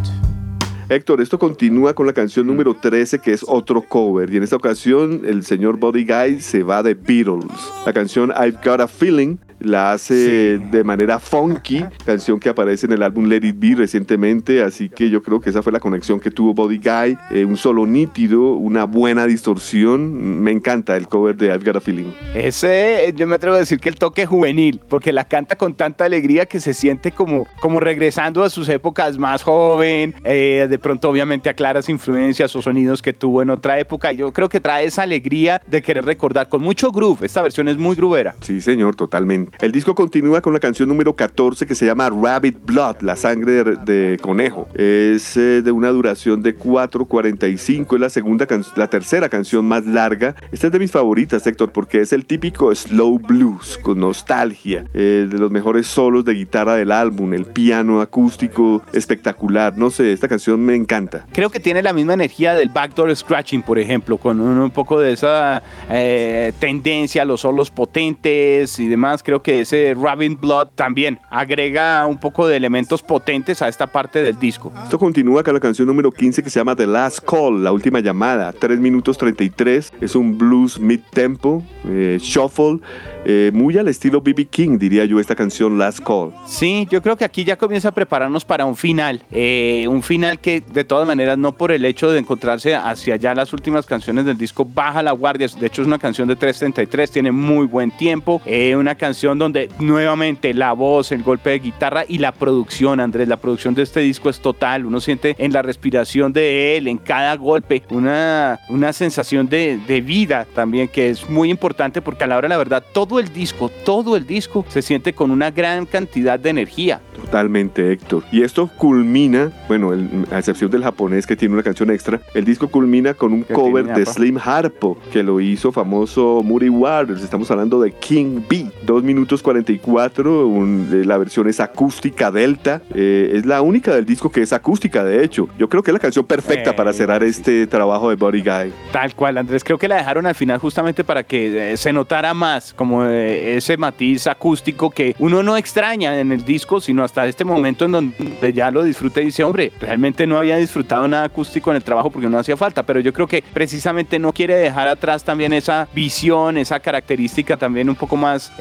Héctor, 0.91 1.21
esto 1.21 1.37
continúa 1.37 1.93
con 1.93 2.07
la 2.07 2.13
canción 2.13 2.47
número 2.47 2.73
13 2.73 3.19
que 3.19 3.31
es 3.31 3.45
otro 3.47 3.83
cover 3.83 4.33
y 4.33 4.37
en 4.37 4.43
esta 4.43 4.55
ocasión 4.55 5.21
el 5.23 5.45
señor 5.45 5.77
Body 5.77 6.03
Guy 6.03 6.41
se 6.41 6.63
va 6.63 6.81
de 6.81 6.95
Beatles. 6.95 7.45
La 7.85 7.93
canción 7.93 8.31
I've 8.31 8.57
Got 8.65 8.81
a 8.81 8.87
Feeling 8.87 9.37
la 9.59 9.93
hace 9.93 10.57
de 10.57 10.83
manera 10.83 11.19
funky, 11.19 11.85
canción 12.05 12.39
que 12.39 12.49
aparece 12.49 12.85
en 12.85 12.93
el 12.93 13.03
álbum 13.03 13.25
Let 13.25 13.45
It 13.45 13.55
Be 13.57 13.75
recientemente, 13.75 14.63
así 14.63 14.89
que 14.89 15.09
yo 15.09 15.21
creo 15.21 15.39
que 15.39 15.49
esa 15.49 15.61
fue 15.61 15.71
la 15.71 15.79
conexión 15.79 16.19
que 16.19 16.31
tuvo 16.31 16.53
Body 16.53 16.77
Guy, 16.77 17.17
eh, 17.31 17.45
un 17.45 17.57
solo 17.57 17.85
nítido, 17.85 18.53
una 18.53 18.85
buena 18.85 19.25
distorsión, 19.25 20.41
me 20.41 20.51
encanta 20.51 20.95
el 20.97 21.07
cover 21.07 21.35
de 21.35 21.47
I've 21.47 21.63
Got 21.65 21.77
a 21.77 21.81
Feeling. 21.81 22.11
Ese, 22.33 23.13
yo 23.15 23.27
me 23.27 23.35
atrevo 23.35 23.55
a 23.55 23.59
decir 23.59 23.79
que 23.79 23.89
el 23.89 23.95
toque 23.95 24.25
juvenil, 24.25 24.79
porque 24.87 25.11
la 25.11 25.25
canta 25.25 25.55
con 25.55 25.73
tanta 25.75 26.05
alegría 26.05 26.45
que 26.45 26.59
se 26.59 26.73
siente 26.73 27.11
como, 27.11 27.47
como 27.59 27.79
regresando 27.79 28.43
a 28.43 28.49
sus 28.49 28.69
épocas 28.69 29.17
más 29.17 29.43
joven, 29.43 30.15
eh, 30.23 30.67
de 30.69 30.79
pronto 30.79 31.09
obviamente 31.09 31.49
a 31.49 31.53
claras 31.53 31.89
influencias 31.89 32.55
o 32.55 32.61
sonidos 32.61 33.01
que 33.01 33.13
tuvo 33.13 33.41
en 33.41 33.49
otra 33.49 33.79
época, 33.79 34.11
yo 34.11 34.31
creo 34.31 34.49
que 34.49 34.59
trae 34.59 34.85
esa 34.85 35.03
alegría 35.03 35.61
de 35.67 35.81
querer 35.81 36.05
recordar 36.05 36.49
con 36.49 36.61
mucho 36.61 36.91
groove, 36.91 37.25
esta 37.25 37.41
versión 37.41 37.67
es 37.67 37.77
muy 37.77 37.95
groovera. 37.95 38.35
Sí, 38.41 38.61
señor, 38.61 38.95
totalmente. 38.95 39.48
El 39.59 39.71
disco 39.71 39.95
continúa 39.95 40.41
con 40.41 40.53
la 40.53 40.59
canción 40.59 40.89
número 40.89 41.15
14 41.15 41.65
que 41.65 41.75
se 41.75 41.85
llama 41.85 42.09
Rabbit 42.09 42.57
Blood, 42.65 43.01
la 43.01 43.15
sangre 43.15 43.63
de, 43.63 44.17
conejo. 44.21 44.67
Es 44.73 45.37
eh, 45.37 45.61
de 45.61 45.71
una 45.71 45.89
duración 45.89 46.41
de 46.41 46.57
4.45, 46.57 47.95
es 47.95 47.99
la 47.99 48.09
segunda 48.09 48.47
la 48.75 48.87
tercera 48.87 49.29
canción 49.29 49.65
más 49.65 49.85
larga. 49.85 50.35
Esta 50.51 50.67
es 50.67 50.73
de 50.73 50.79
mis 50.79 50.91
favoritas, 50.91 51.45
Héctor, 51.45 51.71
porque 51.71 52.01
es 52.01 52.13
el 52.13 52.25
típico 52.25 52.73
slow 52.73 53.19
blues 53.19 53.77
con 53.81 53.99
nostalgia, 53.99 54.85
eh, 54.93 55.27
de 55.29 55.37
los 55.37 55.51
mejores 55.51 55.87
solos 55.87 56.25
de 56.25 56.33
guitarra 56.33 56.75
del 56.75 56.91
álbum, 56.91 57.33
el 57.33 57.45
piano 57.45 58.01
acústico 58.01 58.81
espectacular. 58.93 59.77
No 59.77 59.89
sé, 59.89 60.11
esta 60.13 60.27
canción 60.27 60.59
me 60.61 60.75
encanta. 60.75 61.25
Creo 61.33 61.49
que 61.49 61.59
tiene 61.59 61.81
la 61.81 61.93
misma 61.93 62.13
energía 62.13 62.53
del 62.53 62.69
backdoor 62.69 63.15
scratching, 63.15 63.61
por 63.61 63.79
ejemplo, 63.79 64.17
con 64.17 64.39
un, 64.39 64.71
poco 64.71 64.99
de 64.99 65.13
esa 65.13 65.63
eh, 65.89 66.53
tendencia 66.59 67.23
a 67.23 67.25
los 67.25 67.41
solos 67.41 67.71
potentes 67.71 68.79
y 68.79 68.87
demás. 68.87 69.23
Creo 69.23 69.38
que 69.41 69.61
ese 69.61 69.95
Rabbit 69.99 70.39
Blood 70.39 70.69
también 70.75 71.19
agrega 71.29 72.05
un 72.07 72.19
poco 72.19 72.47
de 72.47 72.57
elementos 72.57 73.01
potentes 73.01 73.61
a 73.61 73.67
esta 73.67 73.87
parte 73.87 74.23
del 74.23 74.39
disco. 74.39 74.71
Esto 74.83 74.99
continúa 74.99 75.43
con 75.43 75.53
la 75.53 75.59
canción 75.59 75.87
número 75.87 76.11
15 76.11 76.43
que 76.43 76.49
se 76.49 76.59
llama 76.59 76.75
The 76.75 76.87
Last 76.87 77.19
Call, 77.19 77.63
la 77.63 77.71
última 77.71 77.99
llamada, 77.99 78.51
3 78.53 78.79
minutos 78.79 79.17
33. 79.17 79.93
Es 80.01 80.15
un 80.15 80.37
blues 80.37 80.79
mid-tempo, 80.79 81.63
eh, 81.85 82.17
shuffle, 82.21 82.79
eh, 83.25 83.51
muy 83.53 83.77
al 83.77 83.87
estilo 83.87 84.21
BB 84.21 84.47
King, 84.49 84.77
diría 84.77 85.05
yo, 85.05 85.19
esta 85.19 85.35
canción 85.35 85.77
Last 85.77 85.99
Call. 85.99 86.33
Sí, 86.47 86.87
yo 86.89 87.01
creo 87.01 87.17
que 87.17 87.25
aquí 87.25 87.43
ya 87.43 87.57
comienza 87.57 87.89
a 87.89 87.91
prepararnos 87.91 88.45
para 88.45 88.65
un 88.65 88.75
final. 88.75 89.23
Eh, 89.31 89.85
un 89.89 90.01
final 90.01 90.39
que, 90.39 90.61
de 90.61 90.83
todas 90.83 91.07
maneras, 91.07 91.37
no 91.37 91.51
por 91.51 91.71
el 91.71 91.85
hecho 91.85 92.11
de 92.11 92.19
encontrarse 92.19 92.75
hacia 92.75 93.15
allá 93.15 93.35
las 93.35 93.53
últimas 93.53 93.85
canciones 93.85 94.25
del 94.25 94.37
disco, 94.37 94.65
baja 94.65 95.03
la 95.03 95.11
guardia. 95.11 95.47
De 95.59 95.67
hecho, 95.67 95.81
es 95.81 95.87
una 95.87 95.99
canción 95.99 96.27
de 96.27 96.35
333, 96.35 97.11
tiene 97.11 97.31
muy 97.31 97.67
buen 97.67 97.91
tiempo. 97.91 98.41
una 98.75 98.95
canción 98.95 99.28
donde 99.37 99.69
nuevamente 99.79 100.53
la 100.53 100.73
voz, 100.73 101.11
el 101.11 101.23
golpe 101.23 101.51
de 101.51 101.59
guitarra 101.59 102.05
y 102.07 102.17
la 102.17 102.31
producción, 102.31 102.99
Andrés, 102.99 103.27
la 103.27 103.37
producción 103.37 103.75
de 103.75 103.83
este 103.83 103.99
disco 103.99 104.29
es 104.29 104.39
total. 104.39 104.85
Uno 104.85 104.99
siente 104.99 105.35
en 105.37 105.53
la 105.53 105.61
respiración 105.61 106.33
de 106.33 106.77
él, 106.77 106.87
en 106.87 106.97
cada 106.97 107.35
golpe, 107.35 107.83
una, 107.89 108.59
una 108.69 108.93
sensación 108.93 109.47
de, 109.47 109.79
de 109.87 110.01
vida 110.01 110.47
también 110.53 110.87
que 110.87 111.09
es 111.09 111.29
muy 111.29 111.49
importante 111.49 112.01
porque 112.01 112.23
a 112.23 112.27
la 112.27 112.37
hora 112.37 112.47
la 112.47 112.57
verdad 112.57 112.83
todo 112.93 113.19
el 113.19 113.31
disco, 113.31 113.69
todo 113.85 114.15
el 114.15 114.25
disco 114.25 114.65
se 114.69 114.81
siente 114.81 115.13
con 115.13 115.31
una 115.31 115.51
gran 115.51 115.85
cantidad 115.85 116.39
de 116.39 116.49
energía. 116.49 117.01
Totalmente, 117.15 117.91
Héctor. 117.91 118.23
Y 118.31 118.43
esto 118.43 118.69
culmina, 118.77 119.51
bueno, 119.67 119.91
a 120.31 120.39
excepción 120.39 120.71
del 120.71 120.83
japonés 120.83 121.27
que 121.27 121.35
tiene 121.35 121.53
una 121.53 121.63
canción 121.63 121.91
extra, 121.91 122.21
el 122.33 122.45
disco 122.45 122.67
culmina 122.69 123.13
con 123.13 123.33
un 123.33 123.43
cover 123.43 123.85
de 123.93 124.05
Slim 124.05 124.37
Harpo 124.43 124.97
que 125.11 125.23
lo 125.23 125.39
hizo 125.39 125.71
famoso 125.71 126.41
Moody 126.43 126.69
Waters. 126.69 127.23
Estamos 127.23 127.49
hablando 127.51 127.79
de 127.81 127.91
King 127.91 128.41
B. 128.49 128.71
2 128.85 129.03
minutos 129.03 129.18
44, 129.25 130.65
la 131.05 131.17
versión 131.17 131.47
es 131.47 131.59
acústica 131.59 132.31
delta. 132.31 132.81
Eh, 132.93 133.31
es 133.35 133.45
la 133.45 133.61
única 133.61 133.93
del 133.93 134.05
disco 134.05 134.31
que 134.31 134.41
es 134.41 134.53
acústica, 134.53 135.03
de 135.03 135.23
hecho. 135.23 135.47
Yo 135.57 135.69
creo 135.69 135.83
que 135.83 135.91
es 135.91 135.93
la 135.93 135.99
canción 135.99 136.25
perfecta 136.25 136.75
para 136.75 136.93
cerrar 136.93 137.23
este 137.23 137.67
trabajo 137.67 138.09
de 138.09 138.15
Body 138.15 138.41
Guy. 138.41 138.73
Tal 138.91 139.15
cual, 139.15 139.37
Andrés. 139.37 139.63
Creo 139.63 139.77
que 139.77 139.87
la 139.87 139.97
dejaron 139.97 140.25
al 140.25 140.35
final 140.35 140.59
justamente 140.59 141.03
para 141.03 141.23
que 141.23 141.73
eh, 141.73 141.77
se 141.77 141.93
notara 141.93 142.33
más 142.33 142.73
como 142.73 143.05
eh, 143.05 143.57
ese 143.57 143.77
matiz 143.77 144.27
acústico 144.27 144.89
que 144.89 145.15
uno 145.19 145.43
no 145.43 145.57
extraña 145.57 146.19
en 146.19 146.31
el 146.31 146.43
disco, 146.43 146.81
sino 146.81 147.03
hasta 147.03 147.27
este 147.27 147.45
momento 147.45 147.85
en 147.85 147.91
donde 147.91 148.53
ya 148.53 148.71
lo 148.71 148.83
disfruta 148.83 149.21
y 149.21 149.25
dice, 149.25 149.43
hombre, 149.43 149.71
realmente 149.79 150.25
no 150.25 150.37
había 150.37 150.57
disfrutado 150.57 151.07
nada 151.07 151.25
acústico 151.25 151.69
en 151.69 151.77
el 151.77 151.83
trabajo 151.83 152.09
porque 152.09 152.29
no 152.29 152.37
hacía 152.39 152.57
falta, 152.57 152.83
pero 152.83 152.99
yo 152.99 153.13
creo 153.13 153.27
que 153.27 153.43
precisamente 153.53 154.19
no 154.19 154.33
quiere 154.33 154.55
dejar 154.55 154.87
atrás 154.87 155.23
también 155.23 155.53
esa 155.53 155.87
visión, 155.93 156.57
esa 156.57 156.79
característica 156.79 157.57
también 157.57 157.89
un 157.89 157.95
poco 157.95 158.15
más 158.17 158.51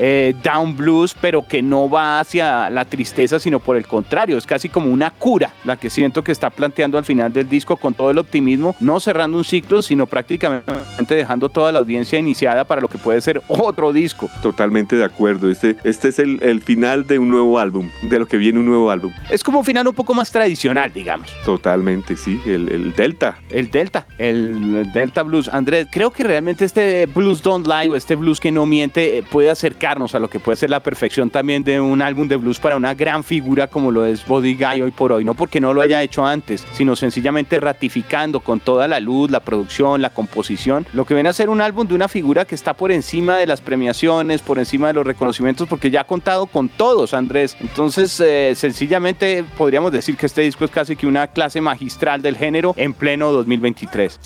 down 0.42 0.77
blues, 0.77 1.14
pero 1.20 1.46
que 1.46 1.62
no 1.62 1.88
va 1.88 2.20
hacia 2.20 2.70
la 2.70 2.85
tristeza, 2.85 3.38
sino 3.38 3.61
por 3.61 3.77
el 3.77 3.87
contrario, 3.87 4.38
es 4.38 4.46
casi 4.46 4.68
como 4.68 4.90
una 4.90 5.11
cura 5.11 5.53
la 5.64 5.77
que 5.77 5.90
siento 5.90 6.22
que 6.22 6.33
está 6.33 6.51
planteando 6.51 6.98
al 6.98 7.05
final 7.05 7.33
del 7.33 7.48
disco 7.48 7.77
con 7.77 7.94
todo 7.94 8.11
el 8.11 8.18
optimismo, 8.18 8.74
no 8.81 9.01
cerrando 9.01 9.38
un 9.38 9.44
ciclo, 9.44 9.83
sino 9.83 10.07
prácticamente 10.07 11.14
dejando 11.14 11.48
toda 11.48 11.72
la 11.72 11.79
audiencia 11.79 12.18
iniciada 12.18 12.64
para 12.64 12.81
lo 12.81 12.88
que 12.88 12.98
puede 12.98 13.20
ser 13.20 13.42
otro 13.48 13.92
disco. 13.92 14.29
Totalmente 14.42 14.96
de 14.96 15.05
acuerdo, 15.05 15.51
este, 15.51 15.77
este 15.85 16.09
es 16.09 16.18
el, 16.18 16.42
el 16.42 16.61
final 16.61 17.07
de 17.07 17.18
un 17.18 17.29
nuevo 17.29 17.59
álbum, 17.59 17.90
de 18.03 18.18
lo 18.18 18.27
que 18.27 18.37
viene 18.37 18.59
un 18.59 18.66
nuevo 18.66 18.90
álbum. 18.90 19.12
Es 19.31 19.42
como 19.42 19.61
un 19.61 19.64
final 19.64 19.87
un 19.87 19.94
poco 19.94 20.14
más 20.14 20.31
tradicional, 20.31 20.92
digamos. 20.92 21.31
Totalmente, 21.44 22.16
sí, 22.16 22.40
el, 22.46 22.68
el 22.70 22.92
Delta. 22.94 23.38
El 23.51 23.70
Delta, 23.70 24.07
el 24.18 24.92
Delta 24.92 25.22
Blues. 25.22 25.48
Andrés, 25.48 25.87
creo 25.90 26.11
que 26.11 26.24
realmente 26.24 26.64
este 26.64 27.07
Blues 27.07 27.42
Don't 27.42 27.66
Lie 27.66 27.90
o 27.90 27.96
este 27.96 28.16
blues 28.16 28.40
que 28.40 28.51
no 28.51 28.66
miente 28.66 29.18
eh, 29.18 29.22
puede 29.22 29.51
acercarnos 29.51 30.14
a 30.14 30.18
lo 30.18 30.27
que 30.28 30.40
puede 30.40 30.56
ser 30.56 30.70
la 30.70 30.80
perfección 30.80 31.30
también 31.30 31.64
de 31.64 31.80
un 31.80 32.02
álbum 32.02 32.28
de 32.28 32.36
blues 32.36 32.58
para 32.58 32.76
una 32.76 32.94
gran 32.94 33.24
figura 33.24 33.66
como 33.66 33.90
lo 33.90 34.04
es 34.04 34.26
Body 34.26 34.54
Guy 34.54 34.82
hoy 34.82 34.90
por 34.90 35.12
hoy. 35.12 35.24
No 35.24 35.34
porque 35.34 35.60
no 35.60 35.74
lo 35.74 35.80
haya 35.80 36.02
hecho 36.02 36.24
antes, 36.24 36.66
sino 36.72 36.96
sencillamente 36.96 37.60
ratificando 37.60 38.40
con 38.40 38.60
toda 38.60 38.88
la 38.88 39.00
luz, 39.00 39.30
la 39.30 39.40
producción, 39.40 40.02
la 40.02 40.10
composición, 40.10 40.86
lo 40.92 41.04
que 41.04 41.14
viene 41.14 41.28
a 41.28 41.32
ser 41.32 41.48
un 41.48 41.60
álbum 41.60 41.86
de 41.86 41.94
una 41.94 42.08
figura 42.08 42.44
que 42.44 42.54
está 42.54 42.74
por 42.74 42.92
encima 42.92 43.36
de 43.36 43.46
las 43.46 43.60
premiaciones, 43.60 44.42
por 44.42 44.58
encima 44.58 44.88
de 44.88 44.94
los 44.94 45.06
reconocimientos, 45.06 45.68
porque 45.68 45.90
ya 45.90 46.02
ha 46.02 46.04
contado 46.04 46.46
con 46.46 46.68
todos, 46.68 47.14
Andrés. 47.14 47.56
Entonces, 47.60 48.18
eh, 48.20 48.54
sencillamente 48.54 49.44
podríamos 49.56 49.92
decir 49.92 50.16
que 50.16 50.26
este 50.26 50.42
disco 50.42 50.64
es 50.64 50.70
casi 50.70 50.96
que 50.96 51.06
una 51.06 51.26
clase 51.28 51.60
magistral 51.60 52.22
del 52.22 52.36
género 52.36 52.74
en 52.76 52.92
pleno 52.92 53.32
2023. 53.32 54.20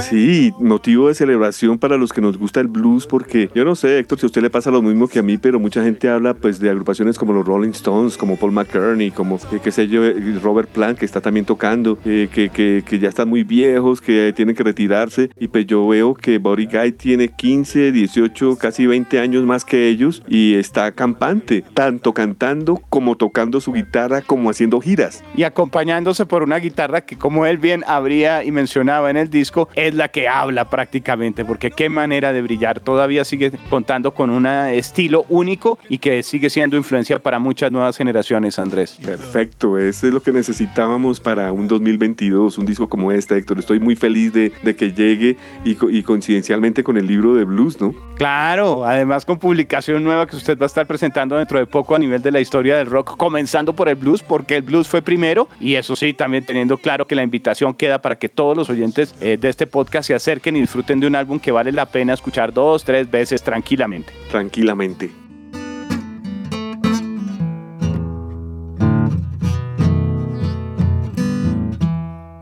Sí, 0.00 0.50
motivo 0.58 1.08
de 1.08 1.14
celebración 1.14 1.78
para 1.78 1.98
los 1.98 2.10
que 2.10 2.22
nos 2.22 2.38
gusta 2.38 2.60
el 2.60 2.68
blues, 2.68 3.06
porque 3.06 3.50
yo 3.54 3.66
no 3.66 3.74
sé, 3.74 3.98
Héctor, 3.98 4.18
si 4.18 4.24
a 4.24 4.28
usted 4.28 4.40
le 4.40 4.48
pasa 4.48 4.70
lo 4.70 4.80
mismo 4.80 5.08
que 5.08 5.18
a 5.18 5.22
mí, 5.22 5.36
pero 5.36 5.60
mucha 5.60 5.84
gente 5.84 6.08
habla 6.08 6.32
pues 6.32 6.58
de 6.58 6.70
agrupaciones 6.70 7.18
como 7.18 7.34
los 7.34 7.44
Rolling 7.44 7.72
Stones, 7.72 8.16
como 8.16 8.38
Paul 8.38 8.52
McCartney, 8.52 9.10
como 9.10 9.36
eh, 9.36 9.60
qué 9.62 9.70
sé 9.72 9.88
yo, 9.88 10.06
eh, 10.06 10.14
Robert 10.42 10.70
Plant, 10.70 10.98
que 10.98 11.04
está 11.04 11.20
también 11.20 11.44
tocando, 11.44 11.98
eh, 12.06 12.30
que, 12.32 12.48
que, 12.48 12.82
que, 12.84 12.98
ya 12.98 13.10
están 13.10 13.28
muy 13.28 13.44
viejos, 13.44 14.00
que 14.00 14.32
tienen 14.34 14.56
que 14.56 14.62
retirarse, 14.62 15.28
y 15.38 15.48
pues 15.48 15.66
yo 15.66 15.86
veo 15.86 16.14
que 16.14 16.38
Body 16.38 16.64
Guy 16.64 16.92
tiene 16.92 17.28
15, 17.28 17.92
18, 17.92 18.56
casi 18.56 18.86
20 18.86 19.20
años 19.20 19.44
más 19.44 19.66
que 19.66 19.88
ellos 19.88 20.22
y 20.28 20.54
está 20.54 20.92
campante, 20.92 21.62
tanto 21.74 22.14
cantando 22.14 22.80
como 22.88 23.16
tocando 23.16 23.60
su 23.60 23.74
guitarra, 23.74 24.22
como 24.22 24.48
haciendo 24.48 24.80
giras. 24.80 25.22
Y 25.36 25.42
acompañándose 25.42 26.24
por 26.24 26.42
una 26.42 26.56
guitarra 26.56 27.02
que 27.02 27.18
como 27.18 27.44
él 27.44 27.58
bien 27.58 27.84
habría 27.86 28.44
y 28.44 28.50
mencionaba 28.50 29.09
en 29.10 29.16
el 29.16 29.30
disco 29.30 29.68
es 29.74 29.94
la 29.94 30.08
que 30.08 30.28
habla 30.28 30.68
prácticamente, 30.70 31.44
porque 31.44 31.70
qué 31.70 31.88
manera 31.88 32.32
de 32.32 32.42
brillar. 32.42 32.80
Todavía 32.80 33.24
sigue 33.24 33.52
contando 33.68 34.12
con 34.12 34.30
un 34.30 34.46
estilo 34.46 35.26
único 35.28 35.78
y 35.88 35.98
que 35.98 36.22
sigue 36.22 36.50
siendo 36.50 36.76
influencia 36.76 37.18
para 37.18 37.38
muchas 37.38 37.70
nuevas 37.72 37.96
generaciones, 37.96 38.58
Andrés. 38.58 38.98
Perfecto, 39.04 39.78
eso 39.78 40.06
es 40.06 40.12
lo 40.12 40.22
que 40.22 40.32
necesitábamos 40.32 41.20
para 41.20 41.52
un 41.52 41.68
2022, 41.68 42.58
un 42.58 42.66
disco 42.66 42.88
como 42.88 43.12
este, 43.12 43.36
Héctor. 43.36 43.58
Estoy 43.58 43.80
muy 43.80 43.96
feliz 43.96 44.32
de, 44.32 44.52
de 44.62 44.76
que 44.76 44.92
llegue 44.92 45.36
y, 45.64 45.76
y 45.96 46.02
coincidencialmente 46.02 46.82
con 46.82 46.96
el 46.96 47.06
libro 47.06 47.34
de 47.34 47.44
blues, 47.44 47.80
¿no? 47.80 47.94
Claro, 48.16 48.84
además 48.84 49.24
con 49.24 49.38
publicación 49.38 50.04
nueva 50.04 50.26
que 50.26 50.36
usted 50.36 50.58
va 50.58 50.64
a 50.64 50.66
estar 50.66 50.86
presentando 50.86 51.36
dentro 51.36 51.58
de 51.58 51.66
poco 51.66 51.94
a 51.94 51.98
nivel 51.98 52.20
de 52.20 52.30
la 52.30 52.40
historia 52.40 52.76
del 52.76 52.86
rock, 52.86 53.16
comenzando 53.16 53.72
por 53.72 53.88
el 53.88 53.94
blues, 53.94 54.22
porque 54.22 54.56
el 54.56 54.62
blues 54.62 54.88
fue 54.88 55.00
primero 55.00 55.48
y 55.58 55.76
eso 55.76 55.96
sí, 55.96 56.12
también 56.12 56.44
teniendo 56.44 56.76
claro 56.76 57.06
que 57.06 57.14
la 57.14 57.22
invitación 57.22 57.72
queda 57.72 58.02
para 58.02 58.16
que 58.16 58.28
todos 58.28 58.54
los 58.54 58.68
oyentes 58.68 58.99
eh, 59.20 59.36
de 59.38 59.48
este 59.48 59.66
podcast 59.66 60.06
se 60.06 60.14
acerquen 60.14 60.56
y 60.56 60.60
disfruten 60.60 61.00
de 61.00 61.06
un 61.06 61.14
álbum 61.14 61.38
que 61.38 61.52
vale 61.52 61.72
la 61.72 61.86
pena 61.86 62.14
escuchar 62.14 62.52
dos, 62.52 62.84
tres 62.84 63.10
veces 63.10 63.42
tranquilamente. 63.42 64.12
Tranquilamente. 64.30 65.10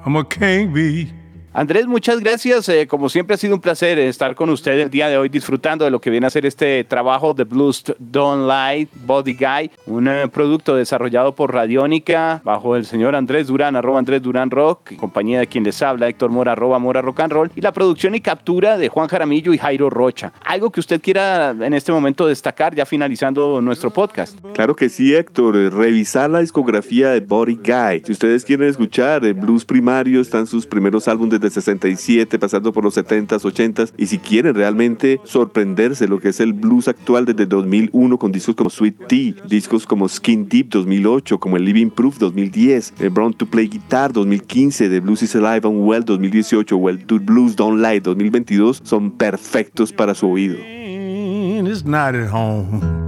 I'm 0.05 0.17
a 0.17 0.25
king 0.25 0.73
bee 0.73 1.18
Andrés, 1.59 1.89
muchas 1.89 2.21
gracias. 2.21 2.69
Eh, 2.69 2.87
como 2.87 3.09
siempre 3.09 3.35
ha 3.35 3.37
sido 3.37 3.57
un 3.57 3.61
placer 3.61 3.99
estar 3.99 4.37
con 4.37 4.49
usted 4.49 4.79
el 4.79 4.91
día 4.91 5.09
de 5.09 5.19
hoy 5.19 5.29
disfrutando 5.29 5.85
de 5.85 5.91
lo 5.91 6.01
que 6.01 6.09
viene 6.09 6.25
a 6.25 6.31
ser 6.31 6.47
este 6.47 6.85
trabajo 6.85 7.35
de 7.35 7.43
Blues 7.43 7.83
Don't 7.99 8.49
Lie 8.49 8.87
Body 9.05 9.35
Guy, 9.35 9.69
un 9.87 10.07
eh, 10.07 10.29
producto 10.29 10.77
desarrollado 10.77 11.35
por 11.35 11.53
Radiónica 11.53 12.41
bajo 12.45 12.77
el 12.77 12.87
señor 12.87 13.17
Andrés 13.17 13.49
Durán, 13.49 13.75
arroba 13.75 13.99
Andrés 13.99 14.23
Durán 14.23 14.53
Rock, 14.53 14.95
compañía 14.95 15.41
de 15.41 15.49
quien 15.49 15.65
les 15.65 15.83
habla, 15.83 16.07
Héctor 16.07 16.31
Mora, 16.31 16.53
arroba 16.53 16.79
Mora 16.79 17.03
Rock 17.03 17.19
and 17.19 17.33
Roll, 17.33 17.51
y 17.57 17.61
la 17.61 17.73
producción 17.73 18.15
y 18.15 18.21
captura 18.21 18.79
de 18.79 18.89
Juan 18.89 19.09
Jaramillo 19.09 19.53
y 19.53 19.59
Jairo 19.59 19.91
Rocha. 19.91 20.33
¿Algo 20.45 20.71
que 20.71 20.79
usted 20.79 21.03
quiera 21.03 21.51
en 21.51 21.75
este 21.75 21.91
momento 21.91 22.29
destacar 22.29 22.73
ya 22.77 22.87
finalizando 22.87 23.61
nuestro 23.61 23.91
podcast? 23.91 24.39
Claro 24.55 24.77
que 24.77 24.89
sí, 24.89 25.13
Héctor. 25.13 25.57
Revisar 25.75 26.31
la 26.31 26.39
discografía 26.39 27.11
de 27.11 27.19
Body 27.19 27.57
Guy. 27.57 28.05
Si 28.07 28.13
ustedes 28.13 28.45
quieren 28.45 28.69
escuchar 28.69 29.25
el 29.25 29.35
blues 29.35 29.65
primario, 29.65 30.21
están 30.21 30.47
sus 30.47 30.65
primeros 30.65 31.09
álbumes 31.09 31.48
desde 31.49 31.61
67, 31.61 32.39
pasando 32.39 32.73
por 32.73 32.85
los 32.85 32.97
70s, 32.97 33.41
80s. 33.41 33.93
Y 33.97 34.07
si 34.07 34.19
quieren 34.19 34.55
realmente 34.55 35.21
sorprenderse 35.25 36.09
lo 36.09 36.21
que 36.21 36.29
es 36.29 36.41
el 36.41 36.53
blues 36.53 36.89
actual 36.89 37.25
desde 37.25 37.47
2001 37.47 38.19
con 38.19 38.33
discos 38.33 38.55
como 38.55 38.71
Sweet 38.71 39.07
Tea, 39.09 39.35
discos 39.49 39.87
como 39.87 40.09
Skin 40.09 40.49
Deep 40.49 40.69
2008, 40.71 41.39
como 41.39 41.57
el 41.57 41.65
Living 41.65 41.91
Proof 41.91 42.19
2010, 42.19 42.95
el 43.01 43.11
Brown 43.11 43.35
to 43.35 43.47
Play 43.47 43.69
Guitar 43.69 44.13
2015, 44.13 44.89
The 44.89 45.01
Blues 45.01 45.23
is 45.23 45.35
Alive 45.35 45.67
and 45.69 45.87
Well 45.87 46.05
2018 46.05 46.77
o 46.77 46.89
el 46.89 46.99
Blues 46.99 47.57
Don't 47.57 47.81
Lie 47.81 48.01
2022 48.01 48.83
son 48.85 49.11
perfectos 49.13 49.93
para 49.93 50.15
su 50.15 50.29
oído. 50.29 50.57
It's 50.59 51.85
not 51.85 52.15
at 52.15 52.31
home. 52.31 53.08